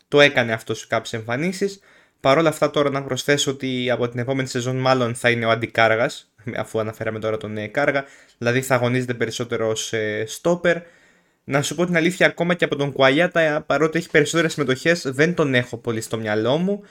Το 0.08 0.20
έκανε 0.20 0.52
αυτό 0.52 0.74
σε 0.74 0.86
κάποιες 0.86 1.12
εμφανίσεις. 1.12 1.80
Παρ' 2.20 2.38
όλα 2.38 2.48
αυτά 2.48 2.70
τώρα 2.70 2.90
να 2.90 3.02
προσθέσω 3.02 3.50
ότι 3.50 3.90
από 3.90 4.08
την 4.08 4.18
επόμενη 4.18 4.48
σεζόν 4.48 4.76
μάλλον 4.76 5.14
θα 5.14 5.30
είναι 5.30 5.46
ο 5.46 5.50
αντικάργας, 5.50 6.32
αφού 6.56 6.78
αναφέραμε 6.78 7.18
τώρα 7.18 7.36
τον 7.36 7.56
ε, 7.56 7.66
Κάργα, 7.66 8.04
δηλαδή 8.38 8.62
θα 8.62 8.74
αγωνίζεται 8.74 9.14
περισσότερο 9.14 9.68
ως 9.68 9.92
ε, 9.92 10.24
στόπερ. 10.26 10.76
Να 11.44 11.62
σου 11.62 11.74
πω 11.74 11.84
την 11.86 11.96
αλήθεια, 11.96 12.26
ακόμα 12.26 12.54
και 12.54 12.64
από 12.64 12.76
τον 12.76 12.92
Κουαλιάτα, 12.92 13.62
παρότι 13.66 13.98
έχει 13.98 14.10
περισσότερες 14.10 14.52
συμμετοχές, 14.52 15.02
δεν 15.06 15.34
τον 15.34 15.54
έχω 15.54 15.76
πολύ 15.76 16.00
στο 16.00 16.18
μυαλό 16.18 16.56
μου. 16.56 16.82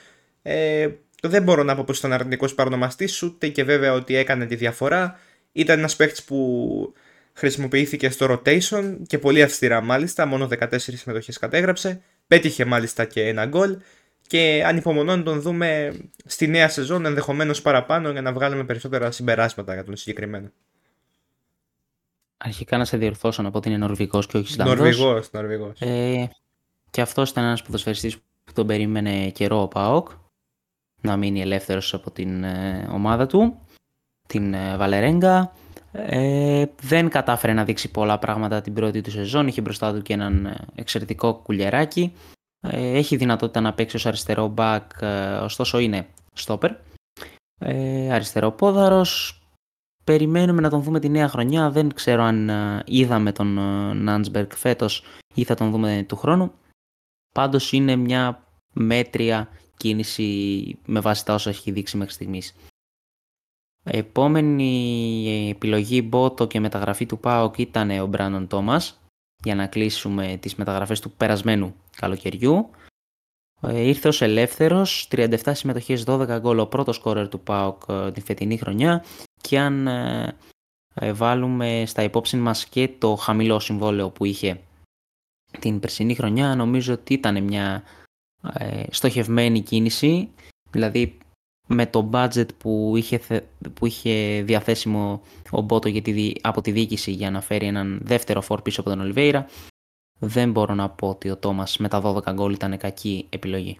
Ε, 0.42 0.88
δεν 1.22 1.42
μπορώ 1.42 1.62
να 1.62 1.76
πω 1.76 1.84
πως 1.84 1.98
ήταν 1.98 2.12
αρνητικός 2.12 2.54
παρονομαστής, 2.54 3.22
ούτε 3.22 3.48
και 3.48 3.64
βέβαια 3.64 3.92
ότι 3.92 4.16
έκανε 4.16 4.46
τη 4.46 4.54
διαφορά. 4.54 5.18
Ήταν 5.52 5.78
ένας 5.78 5.96
παίχτη 5.96 6.22
που 6.26 6.92
χρησιμοποιήθηκε 7.32 8.10
στο 8.10 8.26
rotation 8.30 8.96
και 9.06 9.18
πολύ 9.18 9.42
αυστηρά 9.42 9.80
μάλιστα, 9.80 10.26
μόνο 10.26 10.48
14 10.58 10.66
συμμετοχές 10.78 11.38
κατέγραψε. 11.38 12.00
Πέτυχε 12.26 12.64
μάλιστα 12.64 13.04
και 13.04 13.28
ένα 13.28 13.46
γκολ 13.46 13.76
και 14.26 14.62
ανυπομονώ 14.66 15.16
να 15.16 15.22
τον 15.22 15.40
δούμε 15.40 15.96
στη 16.24 16.46
νέα 16.46 16.68
σεζόν 16.68 17.04
ενδεχομένως 17.04 17.62
παραπάνω 17.62 18.10
για 18.10 18.22
να 18.22 18.32
βγάλουμε 18.32 18.64
περισσότερα 18.64 19.10
συμπεράσματα 19.10 19.74
για 19.74 19.84
τον 19.84 19.96
συγκεκριμένο. 19.96 20.50
Αρχικά 22.36 22.76
να 22.76 22.84
σε 22.84 22.96
διορθώσω 22.96 23.42
να 23.42 23.50
πω 23.50 23.56
ότι 23.56 23.68
είναι 23.68 23.78
Νορβηγός 23.78 24.26
και 24.26 24.36
όχι 24.36 24.50
Ισλανδός. 24.50 24.76
Νορβηγός, 24.78 25.30
Νορβηγός. 25.32 25.80
Ε, 25.80 26.30
και 26.90 27.00
αυτός 27.00 27.30
ήταν 27.30 27.44
ένας 27.44 27.62
ποδοσφαιριστής 27.62 28.16
που 28.16 28.52
τον 28.52 28.66
περίμενε 28.66 29.30
καιρό 29.30 29.62
ο 29.62 29.68
Πάοκ 29.68 30.08
να 31.06 31.16
μείνει 31.16 31.40
ελεύθερος 31.40 31.94
από 31.94 32.10
την 32.10 32.44
ε, 32.44 32.88
ομάδα 32.92 33.26
του, 33.26 33.58
την 34.28 34.54
ε, 34.54 34.76
Βαλερέγκα. 34.76 35.52
Ε, 35.92 36.64
δεν 36.80 37.08
κατάφερε 37.08 37.52
να 37.52 37.64
δείξει 37.64 37.90
πολλά 37.90 38.18
πράγματα 38.18 38.60
την 38.60 38.74
πρώτη 38.74 39.00
του 39.00 39.10
σεζόν. 39.10 39.46
Είχε 39.46 39.60
μπροστά 39.60 39.92
του 39.92 40.02
και 40.02 40.12
έναν 40.12 40.46
ε, 40.46 40.56
εξαιρετικό 40.74 41.34
κουλιεράκι. 41.34 42.12
Ε, 42.60 42.96
έχει 42.96 43.16
δυνατότητα 43.16 43.60
να 43.60 43.72
παίξει 43.72 43.96
ως 43.96 44.06
αριστερό 44.06 44.54
back, 44.56 44.80
ε, 45.00 45.34
ωστόσο 45.34 45.78
είναι 45.78 46.06
stopper. 46.36 46.70
Ε, 47.58 48.12
αριστερό 48.12 48.50
πόδαρος. 48.50 49.40
Περιμένουμε 50.04 50.60
να 50.60 50.70
τον 50.70 50.82
δούμε 50.82 51.00
τη 51.00 51.08
νέα 51.08 51.28
χρονιά. 51.28 51.70
Δεν 51.70 51.92
ξέρω 51.92 52.22
αν 52.22 52.50
είδαμε 52.84 53.32
τον 53.32 53.46
Νάντσμπεργκ 54.02 54.50
φέτος 54.52 55.02
ή 55.34 55.44
θα 55.44 55.54
τον 55.54 55.70
δούμε 55.70 56.04
του 56.08 56.16
χρόνου. 56.16 56.52
Πάντως 57.34 57.72
είναι 57.72 57.96
μια 57.96 58.42
μέτρια 58.72 59.48
κίνηση 59.76 60.78
με 60.86 61.00
βάση 61.00 61.24
τα 61.24 61.34
όσα 61.34 61.50
έχει 61.50 61.70
δείξει 61.70 61.96
μέχρι 61.96 62.12
στιγμής. 62.12 62.54
Επόμενη 63.84 65.48
επιλογή 65.50 66.02
μπότο 66.02 66.46
και 66.46 66.60
μεταγραφή 66.60 67.06
του 67.06 67.18
ΠΑΟΚ 67.18 67.58
ήταν 67.58 67.90
ο 67.90 68.06
Μπράνον 68.06 68.46
Τόμας 68.46 69.00
για 69.42 69.54
να 69.54 69.66
κλείσουμε 69.66 70.36
τις 70.40 70.54
μεταγραφές 70.54 71.00
του 71.00 71.10
περασμένου 71.10 71.74
καλοκαιριού. 71.96 72.70
Ε, 73.60 73.80
ήρθε 73.80 74.08
ως 74.08 74.22
ελεύθερος, 74.22 75.08
37 75.10 75.54
συμμετοχές, 75.54 76.04
12 76.06 76.38
γκολ, 76.40 76.58
ο 76.58 76.66
πρώτος 76.66 76.96
σκόρερ 76.96 77.28
του 77.28 77.40
ΠΑΟΚ 77.40 77.82
ε, 77.88 78.12
την 78.12 78.22
φετινή 78.22 78.56
χρονιά 78.56 79.04
και 79.40 79.58
αν 79.58 79.86
ε, 79.86 80.36
βάλουμε 81.12 81.82
στα 81.86 82.02
υπόψη 82.02 82.36
μας 82.36 82.66
και 82.66 82.88
το 82.98 83.14
χαμηλό 83.14 83.58
συμβόλαιο 83.58 84.10
που 84.10 84.24
είχε 84.24 84.60
την 85.58 85.80
περσινή 85.80 86.14
χρονιά, 86.14 86.54
νομίζω 86.54 86.92
ότι 86.92 87.14
ήταν 87.14 87.42
μια 87.42 87.82
στοχευμένη 88.90 89.60
κίνηση, 89.60 90.28
δηλαδή 90.70 91.18
με 91.66 91.86
το 91.86 92.10
budget 92.12 92.46
που 92.58 92.94
είχε, 92.96 93.20
που 93.74 93.86
είχε 93.86 94.42
διαθέσιμο 94.42 95.22
ο 95.50 95.60
Μπότο 95.60 95.88
για 95.88 96.02
τη, 96.02 96.32
από 96.40 96.60
τη 96.60 96.70
διοίκηση 96.70 97.10
για 97.10 97.30
να 97.30 97.40
φέρει 97.40 97.66
έναν 97.66 98.00
δεύτερο 98.02 98.40
φόρ 98.40 98.62
πίσω 98.62 98.80
από 98.80 98.90
τον 98.90 99.00
Ολιβέηρα, 99.00 99.46
δεν 100.18 100.50
μπορώ 100.50 100.74
να 100.74 100.90
πω 100.90 101.08
ότι 101.08 101.30
ο 101.30 101.36
Τόμας 101.36 101.76
με 101.76 101.88
τα 101.88 102.02
12 102.04 102.32
γκολ 102.32 102.52
ήταν 102.52 102.78
κακή 102.78 103.26
επιλογή. 103.28 103.78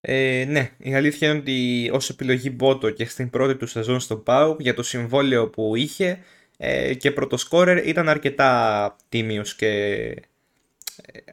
Ε, 0.00 0.44
ναι, 0.48 0.70
η 0.78 0.94
αλήθεια 0.94 1.28
είναι 1.28 1.38
ότι 1.38 1.90
ως 1.92 2.08
επιλογή 2.08 2.50
Μπότο 2.54 2.90
και 2.90 3.04
στην 3.04 3.30
πρώτη 3.30 3.56
του 3.56 3.66
σεζόν 3.66 4.00
στο 4.00 4.16
ΠΑΟΚ 4.16 4.60
για 4.60 4.74
το 4.74 4.82
συμβόλαιο 4.82 5.48
που 5.48 5.76
είχε 5.76 6.18
ε, 6.56 6.94
και 6.94 7.10
πρωτοσκόρερ 7.10 7.86
ήταν 7.86 8.08
αρκετά 8.08 8.96
τίμιος 9.08 9.54
και 9.54 9.68
ε, 9.68 10.14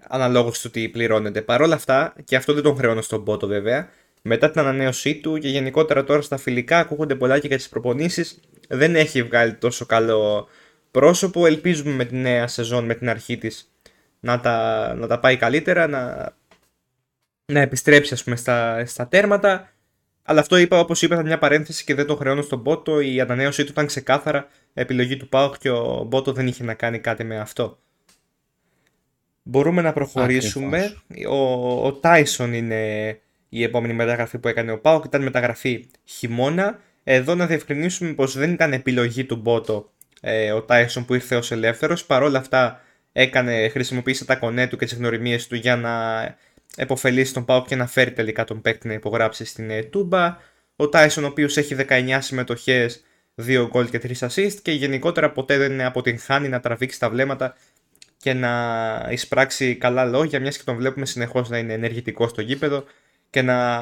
αναλόγως 0.08 0.62
του 0.62 0.70
τι 0.70 0.90
πληρώνεται. 0.90 1.42
Παρ' 1.42 1.62
όλα 1.62 1.76
αυτά, 1.76 2.14
και 2.24 2.36
αυτό 2.36 2.54
δεν 2.54 2.64
τον 2.64 2.76
χρεώνω 2.76 3.02
στον 3.02 3.22
Μπότο 3.22 3.48
βέβαια, 3.48 3.90
μετά 4.22 4.52
την 4.52 4.60
ανανέωσή 4.60 5.16
του 5.16 5.38
και 5.38 5.48
γενικότερα 5.48 6.04
τώρα 6.04 6.22
στα 6.22 6.38
φιλικά 6.38 6.80
ακούγονται 6.80 7.16
πολλά 7.16 7.40
και 7.40 7.48
για 7.48 7.58
τις 7.58 7.70
προπονήσεις 7.70 8.40
δεν 8.68 8.96
έχει 8.96 9.24
βγάλει 9.24 9.54
τόσο 9.54 9.86
καλό 9.86 10.48
πρόσωπο 10.92 11.46
ελπίζουμε 11.46 11.92
με 11.92 12.06
τη 12.06 12.16
νέα 12.16 12.48
σεζόν 12.48 12.86
με 12.86 12.94
την 12.96 13.10
αρχή 13.10 13.38
της 13.38 13.72
να 14.20 14.40
τα, 14.40 14.94
να 14.94 15.08
τα 15.08 15.20
πάει 15.20 15.38
καλύτερα 15.38 15.88
να, 15.88 16.34
να 17.52 17.60
επιστρέψει 17.60 18.14
ας 18.14 18.24
πούμε 18.24 18.36
στα, 18.36 18.86
στα 18.86 19.08
τέρματα. 19.08 19.74
Αλλά 20.24 20.40
αυτό 20.40 20.58
είπα, 20.58 20.80
όπως 20.80 21.02
είπα, 21.02 21.24
μια 21.24 21.38
παρένθεση 21.38 21.84
και 21.84 21.96
δεν 21.96 22.06
το 22.06 22.16
χρεώνω 22.16 22.42
στον 22.42 22.60
Μπότο. 22.60 23.00
Η 23.00 23.22
ανανέωσή 23.22 23.64
του 23.64 23.72
ήταν 23.72 23.86
ξεκάθαρα 23.86 24.48
επιλογή 24.74 25.18
του 25.18 25.30
Πάουκ 25.30 25.58
και 25.58 25.70
ο 25.70 26.04
Μπότο 26.08 26.32
δεν 26.32 26.48
είχε 26.48 26.64
να 26.64 26.74
κάνει 26.74 27.00
κάτι 27.00 27.24
με 27.24 27.40
αυτό. 27.40 27.80
Μπορούμε 29.50 29.82
να 29.82 29.94
προχωρήσουμε. 29.94 30.96
Ο, 31.82 31.94
Τάισον 31.94 32.54
είναι 32.54 33.20
η 33.50 33.64
επόμενη 33.64 33.94
μεταγραφή 33.94 34.38
που 34.38 34.48
έκανε 34.48 34.72
ο 34.72 34.80
Πάουκ. 34.80 35.06
Ήταν 35.06 35.24
μεταγραφή 35.24 35.86
χειμώνα. 36.06 36.80
Εδώ 37.04 37.36
να 37.36 37.46
διευκρινίσουμε 37.46 38.14
πως 38.14 38.38
δεν 38.38 38.52
ήταν 38.52 38.74
επιλογή 38.74 39.26
του 39.26 39.36
Μπότο 39.36 39.92
ε, 40.22 40.52
ο 40.52 40.62
Τάισον 40.62 41.06
που 41.06 41.14
ήρθε 41.14 41.36
ως 41.36 41.52
ελεύθερος. 41.52 42.06
Παρ' 42.06 42.36
αυτά 42.36 42.82
έκανε, 43.12 43.70
χρησιμοποίησε 43.70 44.26
τα 44.26 44.36
κονέ 44.36 44.68
του 44.68 44.78
και 44.78 44.86
τις 44.86 44.96
γνωριμίες 44.96 45.48
του 45.48 45.56
για 45.56 45.76
να 45.76 46.24
εποφελήσει 46.76 47.34
τον 47.34 47.46
Πάουκ 47.46 47.68
και 47.68 47.76
να 47.76 47.88
φέρει 47.88 48.12
τελικά 48.12 48.44
τον 48.44 48.62
παίκτη 48.62 48.88
να 48.88 48.94
υπογράψει 48.94 49.46
στην 49.46 49.70
ε, 49.70 49.84
Τούμπα. 49.84 50.38
Ο 50.76 50.90
Τάισον 50.90 51.24
ο 51.24 51.28
οποίος 51.28 51.58
έχει 51.58 51.76
19 51.90 52.18
συμμετοχές, 52.20 53.04
2 53.36 53.68
γκολ 53.70 53.90
και 53.90 54.02
3 54.04 54.28
assist 54.28 54.56
και 54.62 54.72
γενικότερα 54.72 55.32
ποτέ 55.32 55.58
δεν 55.58 55.82
αποτυγχάνει 55.82 56.50
να 56.50 56.60
τραβήξει 56.60 57.00
τα 57.00 57.10
βλέμματα 57.10 57.56
και 58.22 58.34
να 58.34 59.08
εισπράξει 59.12 59.76
καλά 59.76 60.06
λόγια 60.06 60.40
μιας 60.40 60.58
και 60.58 60.64
τον 60.66 60.76
βλέπουμε 60.76 61.06
συνεχώς 61.06 61.50
να 61.50 61.58
είναι 61.58 61.74
ενεργητικό 61.74 62.28
στο 62.28 62.42
γήπεδο 62.42 62.84
και 63.30 63.42
να 63.42 63.80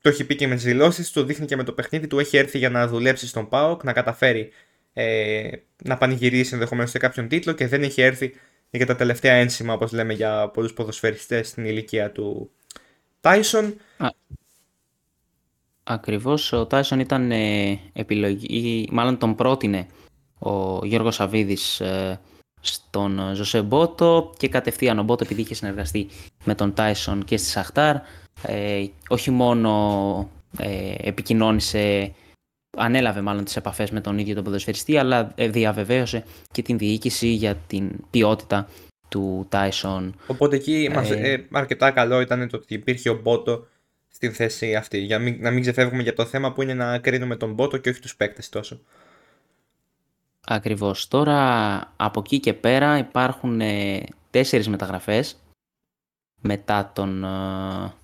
το 0.00 0.08
έχει 0.08 0.24
πει 0.24 0.36
και 0.36 0.46
με 0.46 0.54
τις 0.54 0.64
δηλώσεις 0.64 1.10
του, 1.10 1.22
δείχνει 1.22 1.46
και 1.46 1.56
με 1.56 1.62
το 1.62 1.72
παιχνίδι 1.72 2.06
του. 2.06 2.18
Έχει 2.18 2.36
έρθει 2.36 2.58
για 2.58 2.70
να 2.70 2.86
δουλέψει 2.86 3.26
στον 3.26 3.48
Πάοκ, 3.48 3.84
να 3.84 3.92
καταφέρει 3.92 4.50
ε, 4.92 5.50
να 5.84 5.96
πανηγυρίσει 5.96 6.54
ενδεχομένως 6.54 6.90
σε 6.90 6.98
κάποιον 6.98 7.28
τίτλο 7.28 7.52
και 7.52 7.66
δεν 7.66 7.82
έχει 7.82 8.02
έρθει 8.02 8.34
για 8.70 8.86
τα 8.86 8.96
τελευταία 8.96 9.34
ένσημα, 9.34 9.74
όπως 9.74 9.92
λέμε, 9.92 10.12
για 10.12 10.48
πολλούς 10.48 10.72
ποδοσφαιριστές 10.72 11.48
στην 11.48 11.64
ηλικία 11.64 12.10
του 12.10 12.50
Τάισον. 13.20 13.74
Ακριβώς. 15.84 16.52
Ο 16.52 16.66
Τάισον 16.66 17.00
ήταν 17.00 17.30
ε, 17.30 17.78
επιλογή, 17.92 18.88
μάλλον 18.92 19.18
τον 19.18 19.34
πρότεινε 19.34 19.86
ο 20.38 20.86
Γιώργος 20.86 21.14
Σαββίδης 21.14 21.80
ε, 21.80 22.20
στον 22.66 23.34
Ζωσέ 23.34 23.62
Μπότο 23.62 24.32
και 24.36 24.48
κατευθείαν 24.48 24.98
ο 24.98 25.02
Μπότο 25.02 25.24
επειδή 25.24 25.40
είχε 25.40 25.54
συνεργαστεί 25.54 26.08
με 26.44 26.54
τον 26.54 26.74
Τάισον 26.74 27.24
και 27.24 27.36
στη 27.36 27.48
Σαχτάρ 27.48 27.96
ε, 28.42 28.86
όχι 29.08 29.30
μόνο 29.30 30.30
ε, 30.58 30.94
επικοινώνησε, 30.98 32.14
ανέλαβε 32.76 33.20
μάλλον 33.20 33.44
τις 33.44 33.56
επαφές 33.56 33.90
με 33.90 34.00
τον 34.00 34.18
ίδιο 34.18 34.34
τον 34.34 34.44
ποδοσφαιριστή, 34.44 34.96
αλλά 34.96 35.32
ε, 35.34 35.48
διαβεβαίωσε 35.48 36.24
και 36.52 36.62
την 36.62 36.78
διοίκηση 36.78 37.26
για 37.26 37.54
την 37.54 37.90
ποιότητα 38.10 38.68
του 39.08 39.46
Τάισον. 39.48 40.14
Οπότε 40.26 40.56
εκεί 40.56 40.90
ε, 40.92 41.32
ε, 41.32 41.46
αρκετά 41.52 41.90
καλό 41.90 42.20
ήταν 42.20 42.48
το 42.48 42.56
ότι 42.56 42.74
υπήρχε 42.74 43.10
ο 43.10 43.20
Μπότο 43.22 43.66
στην 44.08 44.32
θέση 44.32 44.74
αυτή, 44.74 44.98
για 44.98 45.18
να 45.18 45.50
μην 45.50 45.60
ξεφεύγουμε 45.60 46.02
για 46.02 46.14
το 46.14 46.24
θέμα 46.24 46.52
που 46.52 46.62
είναι 46.62 46.74
να 46.74 46.98
κρίνουμε 46.98 47.36
τον 47.36 47.52
Μπότο 47.52 47.76
και 47.76 47.88
όχι 47.88 48.00
τους 48.00 48.16
παίκτες 48.16 48.48
τόσο. 48.48 48.80
Ακριβώς. 50.46 51.08
Τώρα 51.08 51.78
από 51.96 52.20
εκεί 52.20 52.40
και 52.40 52.54
πέρα 52.54 52.98
υπάρχουν 52.98 53.60
ε, 53.60 54.04
τέσσερις 54.30 54.68
μεταγραφές 54.68 55.36
μετά 56.40 56.90
τον 56.94 57.24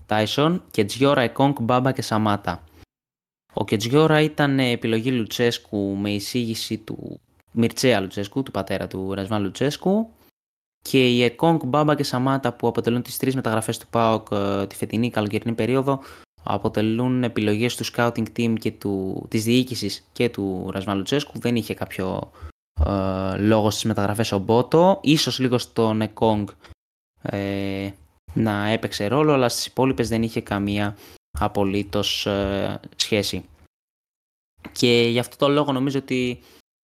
Τάισον, 0.07 0.63
Κετζιόρα, 0.71 1.21
Εκόνκ, 1.21 1.61
Μπάμπα 1.61 1.93
και 1.93 2.03
Σαμάτα. 2.03 2.65
Ο 3.53 3.65
Κετζιόρα 3.65 4.21
ήταν 4.21 4.59
επιλογή 4.59 5.11
Λουτσέσκου 5.11 5.97
με 5.97 6.11
εισήγηση 6.11 6.79
του 6.79 7.21
Μιρτσέα 7.53 8.01
Λουτσέσκου, 8.01 8.43
του 8.43 8.51
πατέρα 8.51 8.87
του 8.87 9.15
Ρασβάν 9.15 9.43
Λουτσέσκου. 9.43 10.11
Και 10.83 11.09
οι 11.09 11.23
Εκόνκ, 11.23 11.65
Μπάμπα 11.65 11.95
και 11.95 12.03
Σαμάτα 12.03 12.53
που 12.53 12.67
αποτελούν 12.67 13.03
τις 13.03 13.17
τρεις 13.17 13.35
μεταγραφές 13.35 13.79
του 13.79 13.87
ΠΑΟΚ 13.91 14.27
ε, 14.31 14.67
τη 14.67 14.77
φετινή 14.77 15.11
καλοκαιρινή 15.11 15.55
περίοδο 15.55 16.01
αποτελούν 16.43 17.25
επιλογές 17.25 17.77
του 17.77 17.85
scouting 17.85 18.27
team 18.37 18.55
και 18.59 18.73
του, 18.73 19.27
της 19.29 19.45
διοίκησης 19.45 20.09
και 20.13 20.29
του 20.29 20.71
Ρασβάν 20.73 20.97
Λουτσέσκου. 20.97 21.39
Δεν 21.39 21.57
είχε 21.57 21.75
κάποιο 21.75 22.31
ε, 22.87 23.37
λόγο 23.39 23.71
στις 23.71 23.85
μεταγραφές 23.85 24.33
ο 24.33 24.39
Μπότο, 24.39 24.99
ίσως 25.03 25.39
λίγο 25.39 25.59
στον 25.59 26.01
Εκόνγκ 26.01 26.49
ε, 27.23 27.91
να 28.35 28.69
έπαιξε 28.69 29.07
ρόλο, 29.07 29.33
αλλά 29.33 29.49
στις 29.49 29.67
υπόλοιπες 29.67 30.09
δεν 30.09 30.23
είχε 30.23 30.41
καμία 30.41 30.97
απολύτως 31.39 32.27
ε, 32.27 32.81
σχέση. 32.97 33.45
Και 34.73 35.09
γι' 35.11 35.19
αυτό 35.19 35.37
το 35.37 35.49
λόγο 35.49 35.73
νομίζω 35.73 35.99
ότι 35.99 36.41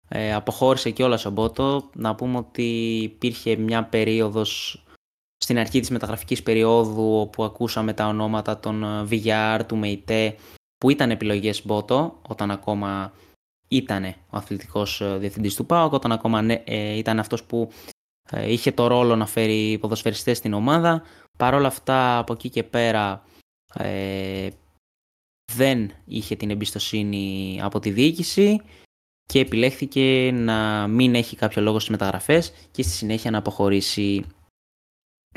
ε, 0.09 0.35
αποχώρησε 0.35 0.91
και 0.91 1.05
όλα 1.05 1.21
ο 1.27 1.31
Μπότο. 1.31 1.91
Να 1.95 2.15
πούμε 2.15 2.39
ότι 2.39 2.99
υπήρχε 3.03 3.57
μια 3.57 3.85
περίοδος 3.85 4.83
στην 5.37 5.59
αρχή 5.59 5.81
της 5.81 5.91
μεταγραφικής 5.91 6.43
περίοδου 6.43 7.21
όπου 7.21 7.45
ακούσαμε 7.45 7.93
τα 7.93 8.07
ονόματα 8.07 8.59
των 8.59 9.09
VR, 9.11 9.61
του 9.67 9.77
ΜΕΙΤΕ 9.77 10.37
που 10.79 10.91
ήταν 10.91 11.11
επιλογές 11.11 11.67
Μπότο 11.67 12.21
όταν 12.29 12.51
ακόμα 12.51 13.13
ήταν 13.69 14.05
ο 14.05 14.37
αθλητικός 14.37 15.01
ε, 15.01 15.17
διευθυντής 15.17 15.55
του 15.55 15.67
ΠΑΟΚ, 15.67 15.93
όταν 15.93 16.13
ακόμα 16.13 16.43
ναι, 16.43 16.63
ήταν 16.97 17.19
αυτός 17.19 17.45
που 17.45 17.71
είχε 18.47 18.73
το 18.73 18.87
ρόλο 18.87 19.17
να 19.17 19.27
φέρει 19.27 19.79
ποδοσφαιριστές 19.81 20.39
στην 20.39 20.53
ομάδα. 20.53 21.03
Παρ' 21.39 21.55
όλα 21.55 21.67
αυτά 21.67 22.19
από 22.19 22.33
εκεί 22.33 22.49
και 22.49 22.63
πέρα 22.63 23.25
ε, 23.75 24.49
δεν 25.53 25.91
είχε 26.05 26.37
την 26.37 26.51
εμπιστοσύνη 26.51 27.59
από 27.63 27.79
τη 27.79 27.91
διοίκηση 27.91 28.61
και 29.27 29.41
επιλέχθηκε 29.41 30.31
να 30.35 30.87
μην 30.87 31.15
έχει 31.15 31.37
κάποιο 31.37 31.63
λόγο 31.63 31.79
στις 31.79 31.91
μεταγραφές 31.91 32.53
και 32.71 32.83
στη 32.83 32.93
συνέχεια 32.93 33.31
να 33.31 33.39
αποχωρήσει 33.39 34.25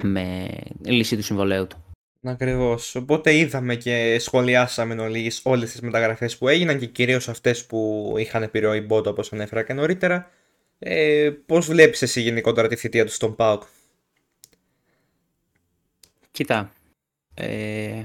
με 0.03 0.49
λύση 0.85 1.15
του 1.15 1.23
συμβολέου 1.23 1.67
του. 1.67 1.83
Ακριβώς. 2.23 2.95
Οπότε 2.95 3.35
είδαμε 3.35 3.75
και 3.75 4.17
σχολιάσαμε 4.19 4.93
εν 4.93 4.99
ολίγης 4.99 5.41
όλες 5.43 5.71
τις 5.71 5.81
μεταγραφές 5.81 6.37
που 6.37 6.47
έγιναν 6.47 6.79
και 6.79 6.85
κυρίως 6.85 7.29
αυτές 7.29 7.65
που 7.65 8.13
είχαν 8.17 8.43
επιρροή 8.43 8.81
μπότο 8.81 9.09
όπως 9.09 9.33
ανέφερα 9.33 9.63
και 9.63 9.73
νωρίτερα. 9.73 10.31
Ε, 10.79 11.31
πώς 11.45 11.67
βλέπεις 11.67 12.01
εσύ 12.01 12.21
γενικότερα 12.21 12.67
τη 12.67 12.75
θητεία 12.75 13.05
του 13.05 13.11
στον 13.11 13.35
ΠΑΟΚ; 13.35 13.63
Κοίτα, 16.31 16.71
ε, 17.33 18.03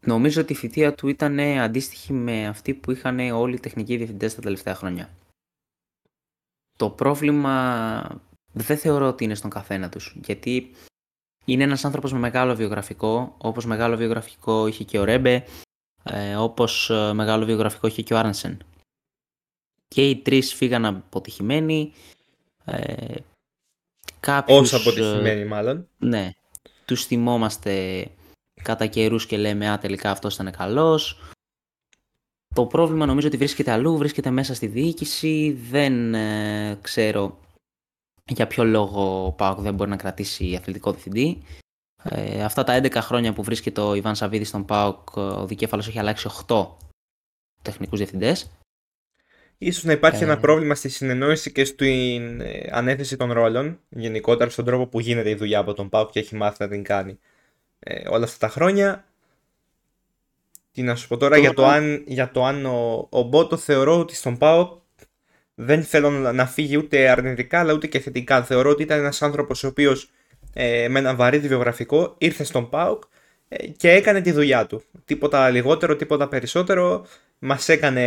νομίζω 0.00 0.40
ότι 0.40 0.52
η 0.52 0.56
θητεία 0.56 0.94
του 0.94 1.08
ήταν 1.08 1.38
αντίστοιχη 1.40 2.12
με 2.12 2.46
αυτή 2.46 2.74
που 2.74 2.90
είχαν 2.90 3.18
όλοι 3.18 3.54
οι 3.54 3.60
τεχνικοί 3.60 3.96
διευθυντές 3.96 4.34
τα 4.34 4.40
τελευταία 4.40 4.74
χρόνια. 4.74 5.10
Το 6.76 6.90
πρόβλημα 6.90 8.22
δεν 8.54 8.78
θεωρώ 8.78 9.08
ότι 9.08 9.24
είναι 9.24 9.34
στον 9.34 9.50
καθένα 9.50 9.88
τους, 9.88 10.16
γιατί 10.24 10.70
είναι 11.44 11.62
ένας 11.62 11.84
άνθρωπος 11.84 12.12
με 12.12 12.18
μεγάλο 12.18 12.54
βιογραφικό, 12.54 13.34
όπως 13.38 13.64
μεγάλο 13.64 13.96
βιογραφικό 13.96 14.66
είχε 14.66 14.84
και 14.84 14.98
ο 14.98 15.04
Ρέμπε, 15.04 15.44
ε, 16.02 16.36
όπως 16.36 16.90
ε, 16.90 17.12
μεγάλο 17.12 17.44
βιογραφικό 17.44 17.86
είχε 17.86 18.02
και 18.02 18.14
ο 18.14 18.18
Άρνσεν. 18.18 18.58
Και 19.88 20.08
οι 20.08 20.16
τρεις 20.16 20.54
φύγαν 20.54 20.84
αποτυχημένοι, 20.84 21.92
ε, 22.64 23.14
Κάποιους, 24.24 24.58
Όσο 24.58 24.76
αποτυχημένοι 24.76 25.44
μάλλον. 25.44 25.88
Ναι. 25.98 26.30
Τους 26.84 27.04
θυμόμαστε 27.04 28.06
κατά 28.62 28.86
καιρούς 28.86 29.26
και 29.26 29.36
λέμε 29.36 29.70
«Α, 29.70 29.78
τελικά 29.78 30.10
αυτός 30.10 30.34
ήταν 30.34 30.50
καλός». 30.50 31.20
Το 32.54 32.66
πρόβλημα 32.66 33.06
νομίζω 33.06 33.26
ότι 33.26 33.36
βρίσκεται 33.36 33.70
αλλού, 33.70 33.96
βρίσκεται 33.96 34.30
μέσα 34.30 34.54
στη 34.54 34.66
διοίκηση. 34.66 35.52
Δεν 35.70 36.14
ε, 36.14 36.78
ξέρω 36.82 37.38
για 38.26 38.46
ποιο 38.46 38.64
λόγο 38.64 39.26
ο 39.26 39.32
ΠΑΟΚ 39.32 39.60
δεν 39.60 39.74
μπορεί 39.74 39.90
να 39.90 39.96
κρατήσει 39.96 40.54
αθλητικό 40.54 40.90
διευθυντή. 40.90 41.42
Ε, 42.02 42.44
αυτά 42.44 42.64
τα 42.64 42.80
11 42.82 42.92
χρόνια 42.94 43.32
που 43.32 43.42
βρίσκεται 43.42 43.80
ο 43.80 43.94
Ιβάν 43.94 44.14
Σαββίδης 44.14 44.48
στον 44.48 44.64
ΠΑΟΚ, 44.64 45.16
ο 45.16 45.46
δικέφαλος 45.46 45.88
έχει 45.88 45.98
αλλάξει 45.98 46.28
8 46.46 46.66
τεχνικούς 47.62 47.98
διευθυντές. 47.98 48.50
Ίσως 49.58 49.84
να 49.84 49.92
υπάρχει 49.92 50.22
ένα 50.22 50.32
ε. 50.32 50.36
πρόβλημα 50.36 50.74
στη 50.74 50.88
συνεννόηση 50.88 51.52
και 51.52 51.64
στην 51.64 52.40
ε, 52.40 52.68
ανέθεση 52.70 53.16
των 53.16 53.32
ρόλων, 53.32 53.80
γενικότερα 53.88 54.50
στον 54.50 54.64
τρόπο 54.64 54.86
που 54.86 55.00
γίνεται 55.00 55.30
η 55.30 55.34
δουλειά 55.34 55.58
από 55.58 55.72
τον 55.74 55.88
Πάουκ 55.88 56.10
και 56.10 56.18
έχει 56.18 56.34
μάθει 56.34 56.56
να 56.60 56.68
την 56.68 56.82
κάνει 56.82 57.18
ε, 57.78 58.08
όλα 58.08 58.24
αυτά 58.24 58.46
τα 58.46 58.52
χρόνια. 58.52 59.04
Τι 60.72 60.82
να 60.82 60.94
σου 60.94 61.08
πω 61.08 61.16
τώρα 61.16 61.38
για 61.38 61.52
το 61.54 61.66
αν, 61.66 62.04
για 62.06 62.30
το 62.30 62.44
αν 62.44 62.66
ο, 62.66 63.06
ο 63.10 63.22
Μπότο 63.22 63.56
θεωρώ 63.56 63.98
ότι 63.98 64.14
στον 64.14 64.38
Πάουκ 64.38 64.78
δεν 65.54 65.82
θέλω 65.82 66.10
να 66.10 66.46
φύγει 66.46 66.76
ούτε 66.76 67.08
αρνητικά 67.08 67.58
αλλά 67.58 67.72
ούτε 67.72 67.86
και 67.86 67.98
θετικά. 67.98 68.42
Θεωρώ 68.42 68.70
ότι 68.70 68.82
ήταν 68.82 68.98
ένας 68.98 69.22
άνθρωπος 69.22 69.64
ο 69.64 69.66
οποίος 69.66 70.10
ε, 70.52 70.88
με 70.88 70.98
ένα 70.98 71.14
βαρύ 71.14 71.38
βιογραφικό 71.38 72.14
ήρθε 72.18 72.44
στον 72.44 72.68
ΠΑΟΚ 72.68 73.02
και 73.76 73.90
έκανε 73.90 74.20
τη 74.20 74.32
δουλειά 74.32 74.66
του. 74.66 74.82
Τίποτα 75.04 75.50
λιγότερο, 75.50 75.96
τίποτα 75.96 76.28
περισσότερο. 76.28 77.06
Μας 77.38 77.68
έκανε 77.68 78.04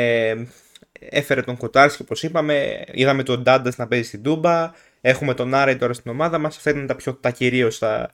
έφερε 1.00 1.42
τον 1.42 1.58
Κοτάρσκι 1.58 2.02
όπως 2.02 2.24
είπαμε, 2.24 2.84
είδαμε 2.92 3.24
τον 3.24 3.42
Ντάντας 3.44 3.78
να 3.78 3.88
παίζει 3.88 4.08
στην 4.08 4.24
Τούμπα, 4.24 4.72
έχουμε 5.02 5.34
τον 5.34 5.54
Άρη 5.54 5.76
τώρα 5.76 5.94
στην 5.94 6.12
ομάδα 6.12 6.38
μας. 6.38 6.58
Αυτά 6.58 6.70
ήταν 6.70 6.88
τα, 6.88 6.96
πιο, 6.96 7.14
τα 7.14 7.30
κυρίως 7.30 7.78
τα, 7.78 8.12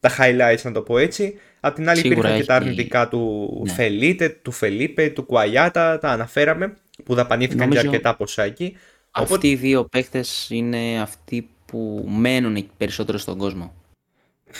τα 0.00 0.10
highlights, 0.18 0.62
να 0.62 0.72
το 0.72 0.82
πω 0.82 0.98
έτσι. 0.98 1.38
Απ' 1.60 1.74
την 1.74 1.88
άλλη, 1.88 2.00
Σίγουρα 2.00 2.18
υπήρχαν 2.18 2.40
και 2.40 2.46
τα 2.46 2.54
αρνητικά 2.54 3.08
του 3.08 3.62
ναι. 3.66 3.72
Φελίτε, 3.72 4.28
του 4.28 4.52
Φελίπε, 4.52 5.08
του 5.08 5.24
Κουαγιάτα, 5.24 5.98
τα 5.98 6.08
αναφέραμε, 6.08 6.74
που 7.04 7.14
δαπανήθηκαν 7.14 7.68
Νομίζω... 7.68 7.80
και 7.80 7.86
αρκετά 7.88 8.16
ποσά 8.16 8.42
εκεί. 8.42 8.76
Αυτοί 9.10 9.50
οι 9.50 9.56
δύο 9.56 9.84
παίχτε 9.84 10.24
είναι 10.48 11.00
αυτοί 11.00 11.48
που 11.66 12.04
μένουν 12.08 12.70
περισσότερο 12.76 13.18
στον 13.18 13.38
κόσμο. 13.38 13.74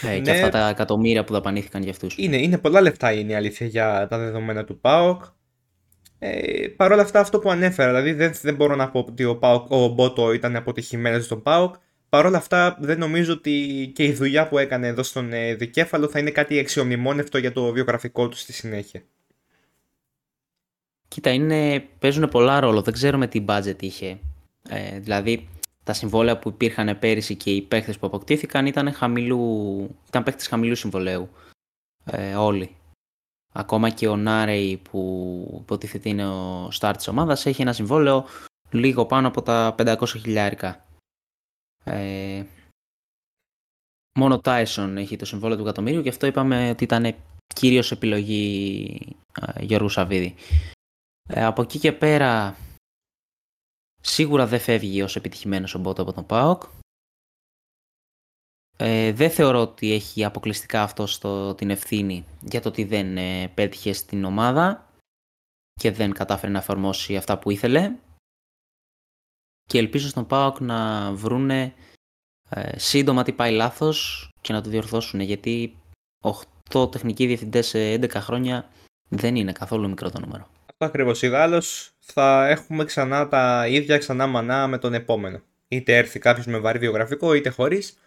Ε, 0.03 0.15
Και 0.15 0.21
Ναι. 0.21 0.31
αυτά 0.31 0.49
τα 0.49 0.69
εκατομμύρια 0.69 1.25
που 1.25 1.33
δαπανήθηκαν 1.33 1.83
για 1.83 1.91
αυτούς. 1.91 2.15
Είναι, 2.19 2.37
είναι 2.37 2.59
πολλά 2.59 2.81
λεφτά 2.81 3.13
είναι 3.13 3.33
η 3.33 3.35
αλήθεια 3.35 3.67
για 3.67 4.07
τα 4.11 4.19
δεδομένα 4.19 4.65
του 4.65 4.81
ΠΑΟΚ. 4.81 5.23
Ε, 6.19 6.67
Παρ' 6.77 6.93
όλα 6.93 7.03
αυτά 7.03 7.21
αυτό 7.21 7.39
που 7.39 7.51
ανέφερα, 7.51 7.89
δηλαδή 7.89 8.13
δεν, 8.13 8.33
δεν 8.43 8.55
μπορώ 8.55 8.77
να 8.77 8.91
πω 8.91 9.05
ότι 9.09 9.25
ο, 9.25 9.37
ΠΑΟΚ, 9.37 9.71
ο 9.71 9.89
Μπότο 9.89 10.33
ήταν 10.33 10.57
αποτυχημένος 10.57 11.25
στον 11.25 11.43
ΠΑΟΚ. 11.43 11.75
Παρ' 12.09 12.27
όλα 12.27 12.37
αυτά 12.39 12.77
δεν 12.81 12.99
νομίζω 12.99 13.33
ότι 13.33 13.91
και 13.95 14.05
η 14.05 14.13
δουλειά 14.13 14.49
που 14.49 14.59
έκανε 14.59 14.87
εδώ 14.87 15.03
στον 15.03 15.33
ε, 15.33 15.55
Δικέφαλο 15.55 16.09
θα 16.09 16.19
είναι 16.19 16.31
κάτι 16.31 16.59
αξιομνημόνευτο 16.59 17.39
για 17.39 17.53
το 17.53 17.73
βιογραφικό 17.73 18.29
του 18.29 18.37
στη 18.37 18.53
συνέχεια. 18.53 19.03
Κοίτα, 21.17 21.31
είναι, 21.31 21.81
παίζουν 21.99 22.29
πολλά 22.29 22.61
ρόλο. 22.61 22.83
Δεν 22.83 22.95
ξέρουμε 22.95 23.27
τι 23.27 23.45
budget 23.49 23.83
είχε. 23.83 24.19
Ε, 24.69 24.99
δηλαδή, 24.99 25.49
τα 25.85 25.93
συμβόλαια 25.93 26.39
που 26.39 26.49
υπήρχαν 26.49 26.99
πέρυσι 26.99 27.37
και 27.37 27.51
οι 27.51 27.63
παίχτες 27.63 27.99
που 27.99 28.07
αποκτήθηκαν 28.07 28.67
ήταν, 28.67 28.93
χαμηλού, 28.93 29.41
ήταν 30.07 30.23
παίχτες 30.23 30.47
χαμηλού 30.47 30.75
συμβολέου. 30.75 31.29
Ε, 32.05 32.35
όλοι. 32.35 32.77
Ακόμα 33.53 33.91
και 33.91 34.09
ο 34.09 34.17
Νάρεϊ 34.17 34.77
που 34.77 35.59
υποτίθεται 35.61 36.09
είναι 36.09 36.27
ο 36.29 36.69
start 36.79 36.95
της 36.97 37.09
ομάδας 37.09 37.47
έχει 37.47 37.63
ένα 37.63 37.73
συμβόλαιο 37.73 38.25
λίγο 38.71 39.07
πάνω 39.07 39.29
από 39.29 39.43
τα 39.43 39.75
500 39.79 40.07
χιλιάρικα. 40.07 40.87
Ε, 41.85 42.45
μόνο 44.19 44.35
ο 44.35 44.41
Τάισον 44.41 44.97
έχει 44.97 45.17
το 45.17 45.25
συμβόλαιο 45.25 45.57
του 45.57 45.63
εκατομμύριου 45.63 46.03
και 46.03 46.09
αυτό 46.09 46.27
είπαμε 46.27 46.71
ότι 46.71 46.85
ήταν 46.85 47.15
κυρίως 47.47 47.91
επιλογή 47.91 48.99
ε, 49.41 49.65
Γιώργου 49.65 49.89
Σαββίδη. 49.89 50.35
Ε, 51.27 51.45
από 51.45 51.63
εκεί 51.63 51.79
και 51.79 51.93
πέρα 51.93 52.57
σίγουρα 54.01 54.47
δεν 54.47 54.61
φεύγει 54.61 55.03
ως 55.03 55.17
επιτυχημένος 55.17 55.75
ο 55.75 55.79
Μπότο 55.79 56.03
από 56.03 56.13
τον 56.13 56.27
ΠΑΟΚ. 56.27 56.63
Ε, 58.77 59.13
δεν 59.13 59.31
θεωρώ 59.31 59.61
ότι 59.61 59.93
έχει 59.93 60.25
αποκλειστικά 60.25 60.83
αυτό 60.83 61.07
στο, 61.07 61.55
την 61.55 61.71
ευθύνη 61.71 62.25
για 62.41 62.61
το 62.61 62.69
ότι 62.69 62.85
δεν 62.85 63.17
ε, 63.17 63.49
πέτυχε 63.49 63.93
στην 63.93 64.25
ομάδα 64.25 64.91
και 65.73 65.91
δεν 65.91 66.13
κατάφερε 66.13 66.53
να 66.53 66.59
εφαρμόσει 66.59 67.17
αυτά 67.17 67.39
που 67.39 67.51
ήθελε. 67.51 67.97
Και 69.63 69.79
ελπίζω 69.79 70.09
στον 70.09 70.27
ΠΑΟΚ 70.27 70.61
να 70.61 71.13
βρούνε 71.13 71.75
ε, 72.49 72.79
σύντομα 72.79 73.23
τι 73.23 73.33
πάει 73.33 73.53
λάθος 73.53 74.31
και 74.41 74.53
να 74.53 74.63
το 74.63 74.71
διορθώσουν 74.71 75.21
γιατί 75.21 75.77
8 76.71 76.91
τεχνικοί 76.91 77.27
διευθυντές 77.27 77.67
σε 77.67 77.95
11 77.95 78.11
χρόνια 78.15 78.69
δεν 79.09 79.37
είναι 79.37 79.53
καθόλου 79.53 79.89
μικρό 79.89 80.11
το 80.11 80.21
νούμερο. 80.21 80.49
Αυτό 80.79 80.89
ακριβώς. 80.89 81.23
Ιδάλω 81.23 81.63
θα 81.99 82.49
έχουμε 82.49 82.85
ξανά 82.85 83.29
τα 83.29 83.67
ίδια 83.69 83.99
ξανά 83.99 84.27
μανά 84.27 84.67
με 84.67 84.79
τον 84.79 84.95
επόμενο. 84.95 85.43
Είτε 85.69 85.97
έρθει 85.97 86.19
κάποιος 86.19 86.47
με 86.47 86.59
βαρύ 86.59 86.79
βιογραφικό, 86.79 87.35
είτε 87.35 87.49
χωρίς. 87.49 87.99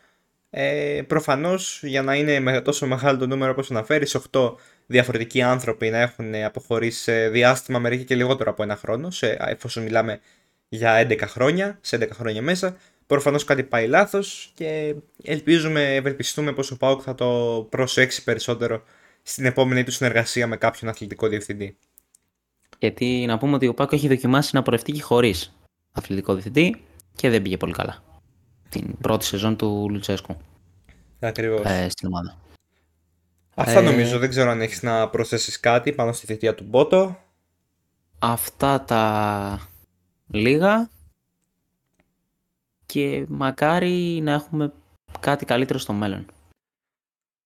Ε, 0.49 1.01
Προφανώς 1.07 1.79
για 1.83 2.01
να 2.01 2.15
είναι 2.15 2.39
με 2.39 2.61
τόσο 2.61 2.87
μεγάλο 2.87 3.17
το 3.17 3.27
νούμερο 3.27 3.51
όπως 3.51 3.71
αναφέρεις, 3.71 4.15
8 4.31 4.55
διαφορετικοί 4.85 5.41
άνθρωποι 5.41 5.89
να 5.89 5.97
έχουν 5.97 6.35
αποχωρήσει 6.35 7.01
σε 7.01 7.29
διάστημα 7.29 7.79
μερικοί 7.79 8.03
και 8.03 8.15
λιγότερο 8.15 8.49
από 8.51 8.63
ένα 8.63 8.75
χρόνο, 8.75 9.11
σε, 9.11 9.37
εφόσον 9.39 9.83
μιλάμε 9.83 10.19
για 10.69 11.07
11 11.07 11.21
χρόνια, 11.27 11.77
σε 11.81 11.95
11 11.95 12.09
χρόνια 12.13 12.41
μέσα. 12.41 12.77
Προφανώς 13.07 13.43
κάτι 13.43 13.63
πάει 13.63 13.87
λάθος 13.87 14.51
και 14.53 14.95
ελπίζουμε, 15.23 15.95
ευελπιστούμε 15.95 16.53
πως 16.53 16.71
ο 16.71 16.77
Πάουκ 16.77 17.01
θα 17.03 17.15
το 17.15 17.67
προσέξει 17.69 18.23
περισσότερο 18.23 18.83
στην 19.21 19.45
επόμενη 19.45 19.83
του 19.83 19.91
συνεργασία 19.91 20.47
με 20.47 20.57
κάποιον 20.57 20.91
αθλητικό 20.91 21.27
διευθυντή. 21.27 21.77
Γιατί 22.79 23.25
να 23.27 23.37
πούμε 23.37 23.55
ότι 23.55 23.67
ο 23.67 23.73
Πάκο 23.73 23.95
έχει 23.95 24.07
δοκιμάσει 24.07 24.55
να 24.55 24.61
πορευτεί 24.61 24.91
και 24.91 25.01
χωρίς 25.01 25.53
αθλητικό 25.91 26.33
διευθυντή 26.33 26.83
και 27.15 27.29
δεν 27.29 27.41
πήγε 27.41 27.57
πολύ 27.57 27.73
καλά. 27.73 28.03
Την 28.69 28.97
πρώτη 28.97 29.25
σεζόν 29.25 29.55
του 29.57 29.87
Λουτσέσκου 29.89 30.37
Ακριβώς. 31.19 31.61
ε, 31.65 31.89
στην 31.89 32.07
ομάδα. 32.07 32.37
Αυτά 33.55 33.79
Ε, 33.79 33.81
νομίζω, 33.81 34.17
δεν 34.19 34.29
ξέρω 34.29 34.49
αν 34.49 34.61
έχεις 34.61 34.81
να 34.83 35.09
προσθέσεις 35.09 35.59
κάτι 35.59 35.93
πάνω 35.93 36.11
στη 36.13 36.25
θητεία 36.25 36.55
του 36.55 36.63
Μπότο. 36.63 37.17
Αυτά 38.19 38.81
τα 38.83 39.67
λίγα 40.27 40.89
και 42.85 43.25
μακάρι 43.29 44.19
να 44.23 44.31
έχουμε 44.31 44.73
κάτι 45.19 45.45
καλύτερο 45.45 45.79
στο 45.79 45.93
μέλλον. 45.93 46.25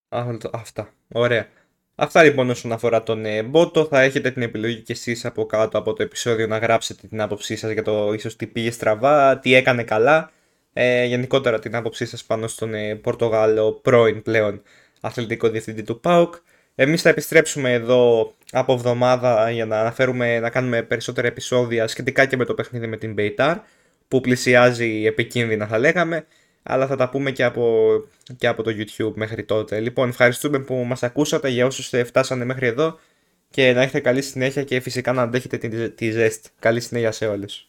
Α, 0.09 0.37
το- 0.39 0.49
Αυτά, 0.53 0.89
ωραία. 1.13 1.47
Αυτά 1.95 2.23
λοιπόν 2.23 2.49
όσον 2.49 2.71
αφορά 2.71 3.03
τον 3.03 3.25
ε, 3.25 3.43
Μπότο, 3.43 3.85
θα 3.85 4.01
έχετε 4.01 4.31
την 4.31 4.41
επιλογή 4.41 4.81
κι 4.81 4.91
εσείς 4.91 5.25
από 5.25 5.45
κάτω 5.45 5.77
από 5.77 5.93
το 5.93 6.03
επεισόδιο 6.03 6.47
να 6.47 6.57
γράψετε 6.57 7.07
την 7.07 7.21
άποψή 7.21 7.55
σας 7.55 7.71
για 7.71 7.83
το 7.83 8.13
ίσως 8.13 8.35
τι 8.35 8.47
πήγε 8.47 8.71
στραβά, 8.71 9.39
τι 9.39 9.53
έκανε 9.53 9.83
καλά, 9.83 10.31
ε, 10.73 11.05
γενικότερα 11.05 11.59
την 11.59 11.75
άποψή 11.75 12.05
σας 12.05 12.23
πάνω 12.23 12.47
στον 12.47 12.73
ε, 12.73 12.95
Πορτογάλο 12.95 13.71
πρώην 13.71 14.21
πλέον 14.21 14.61
αθλητικό 15.01 15.49
διευθυντή 15.49 15.83
του 15.83 15.99
ΠΑΟΚ. 15.99 16.35
Εμείς 16.75 17.01
θα 17.01 17.09
επιστρέψουμε 17.09 17.73
εδώ 17.73 18.33
από 18.51 18.73
εβδομάδα 18.73 19.51
για 19.51 19.65
να 19.65 19.79
αναφέρουμε, 19.79 20.39
να 20.39 20.49
κάνουμε 20.49 20.81
περισσότερα 20.81 21.27
επεισόδια 21.27 21.87
σχετικά 21.87 22.25
και 22.25 22.37
με 22.37 22.45
το 22.45 22.53
παιχνίδι 22.53 22.87
με 22.87 22.97
την 22.97 23.13
Μπεϊτάρ 23.13 23.57
που 24.07 24.21
πλησιάζει 24.21 25.05
επικίνδυνα 25.05 25.67
θα 25.67 25.77
λέγαμε 25.77 26.25
αλλά 26.63 26.87
θα 26.87 26.95
τα 26.95 27.09
πούμε 27.09 27.31
και 27.31 27.43
από, 27.43 27.91
και 28.37 28.47
από 28.47 28.63
το 28.63 28.71
YouTube 28.77 29.13
μέχρι 29.15 29.43
τότε. 29.43 29.79
Λοιπόν, 29.79 30.09
ευχαριστούμε 30.09 30.59
που 30.59 30.75
μας 30.75 31.03
ακούσατε 31.03 31.49
για 31.49 31.65
όσους 31.65 31.93
ε, 31.93 32.03
φτάσανε 32.03 32.45
μέχρι 32.45 32.67
εδώ 32.67 32.99
και 33.49 33.73
να 33.73 33.81
έχετε 33.81 33.99
καλή 33.99 34.21
συνέχεια 34.21 34.63
και 34.63 34.79
φυσικά 34.79 35.13
να 35.13 35.21
αντέχετε 35.21 35.57
τη, 35.57 35.89
τη 35.89 36.11
ζέστη. 36.11 36.49
Καλή 36.59 36.79
συνέχεια 36.79 37.11
σε 37.11 37.27
όλους. 37.27 37.67